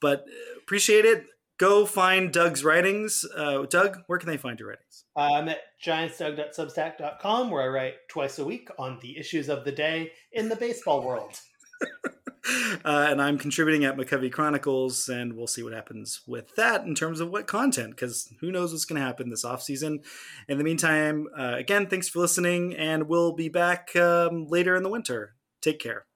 But 0.00 0.20
uh, 0.28 0.58
appreciate 0.58 1.04
it. 1.04 1.26
Go 1.58 1.86
find 1.86 2.32
Doug's 2.32 2.62
writings. 2.62 3.24
Uh, 3.34 3.62
Doug, 3.62 4.02
where 4.08 4.18
can 4.18 4.28
they 4.28 4.36
find 4.36 4.60
your 4.60 4.68
writings? 4.68 5.04
I'm 5.16 5.48
at 5.48 5.60
giantsdoug.substack.com, 5.82 7.50
where 7.50 7.62
I 7.62 7.68
write 7.68 7.94
twice 8.08 8.38
a 8.38 8.44
week 8.44 8.68
on 8.78 8.98
the 9.00 9.16
issues 9.16 9.48
of 9.48 9.64
the 9.64 9.72
day 9.72 10.12
in 10.32 10.50
the 10.50 10.56
baseball 10.56 11.02
world. 11.02 11.40
uh, 12.84 13.06
and 13.08 13.22
I'm 13.22 13.38
contributing 13.38 13.84
at 13.84 13.96
McCovey 13.96 14.30
Chronicles, 14.30 15.08
and 15.08 15.32
we'll 15.32 15.46
see 15.46 15.62
what 15.62 15.72
happens 15.72 16.20
with 16.26 16.54
that 16.56 16.84
in 16.84 16.94
terms 16.94 17.20
of 17.20 17.30
what 17.30 17.46
content, 17.46 17.90
because 17.90 18.30
who 18.40 18.52
knows 18.52 18.72
what's 18.72 18.84
going 18.84 19.00
to 19.00 19.06
happen 19.06 19.30
this 19.30 19.44
off 19.44 19.62
season. 19.62 20.00
In 20.48 20.58
the 20.58 20.64
meantime, 20.64 21.26
uh, 21.38 21.54
again, 21.56 21.86
thanks 21.86 22.08
for 22.08 22.18
listening, 22.18 22.76
and 22.76 23.08
we'll 23.08 23.32
be 23.32 23.48
back 23.48 23.96
um, 23.96 24.46
later 24.46 24.76
in 24.76 24.82
the 24.82 24.90
winter. 24.90 25.35
Take 25.66 25.80
care. 25.80 26.06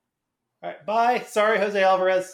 All 0.63 0.71
right, 0.71 0.87
bye. 0.87 1.19
Sorry, 1.27 1.59
Jose 1.59 1.83
Alvarez. 1.83 2.33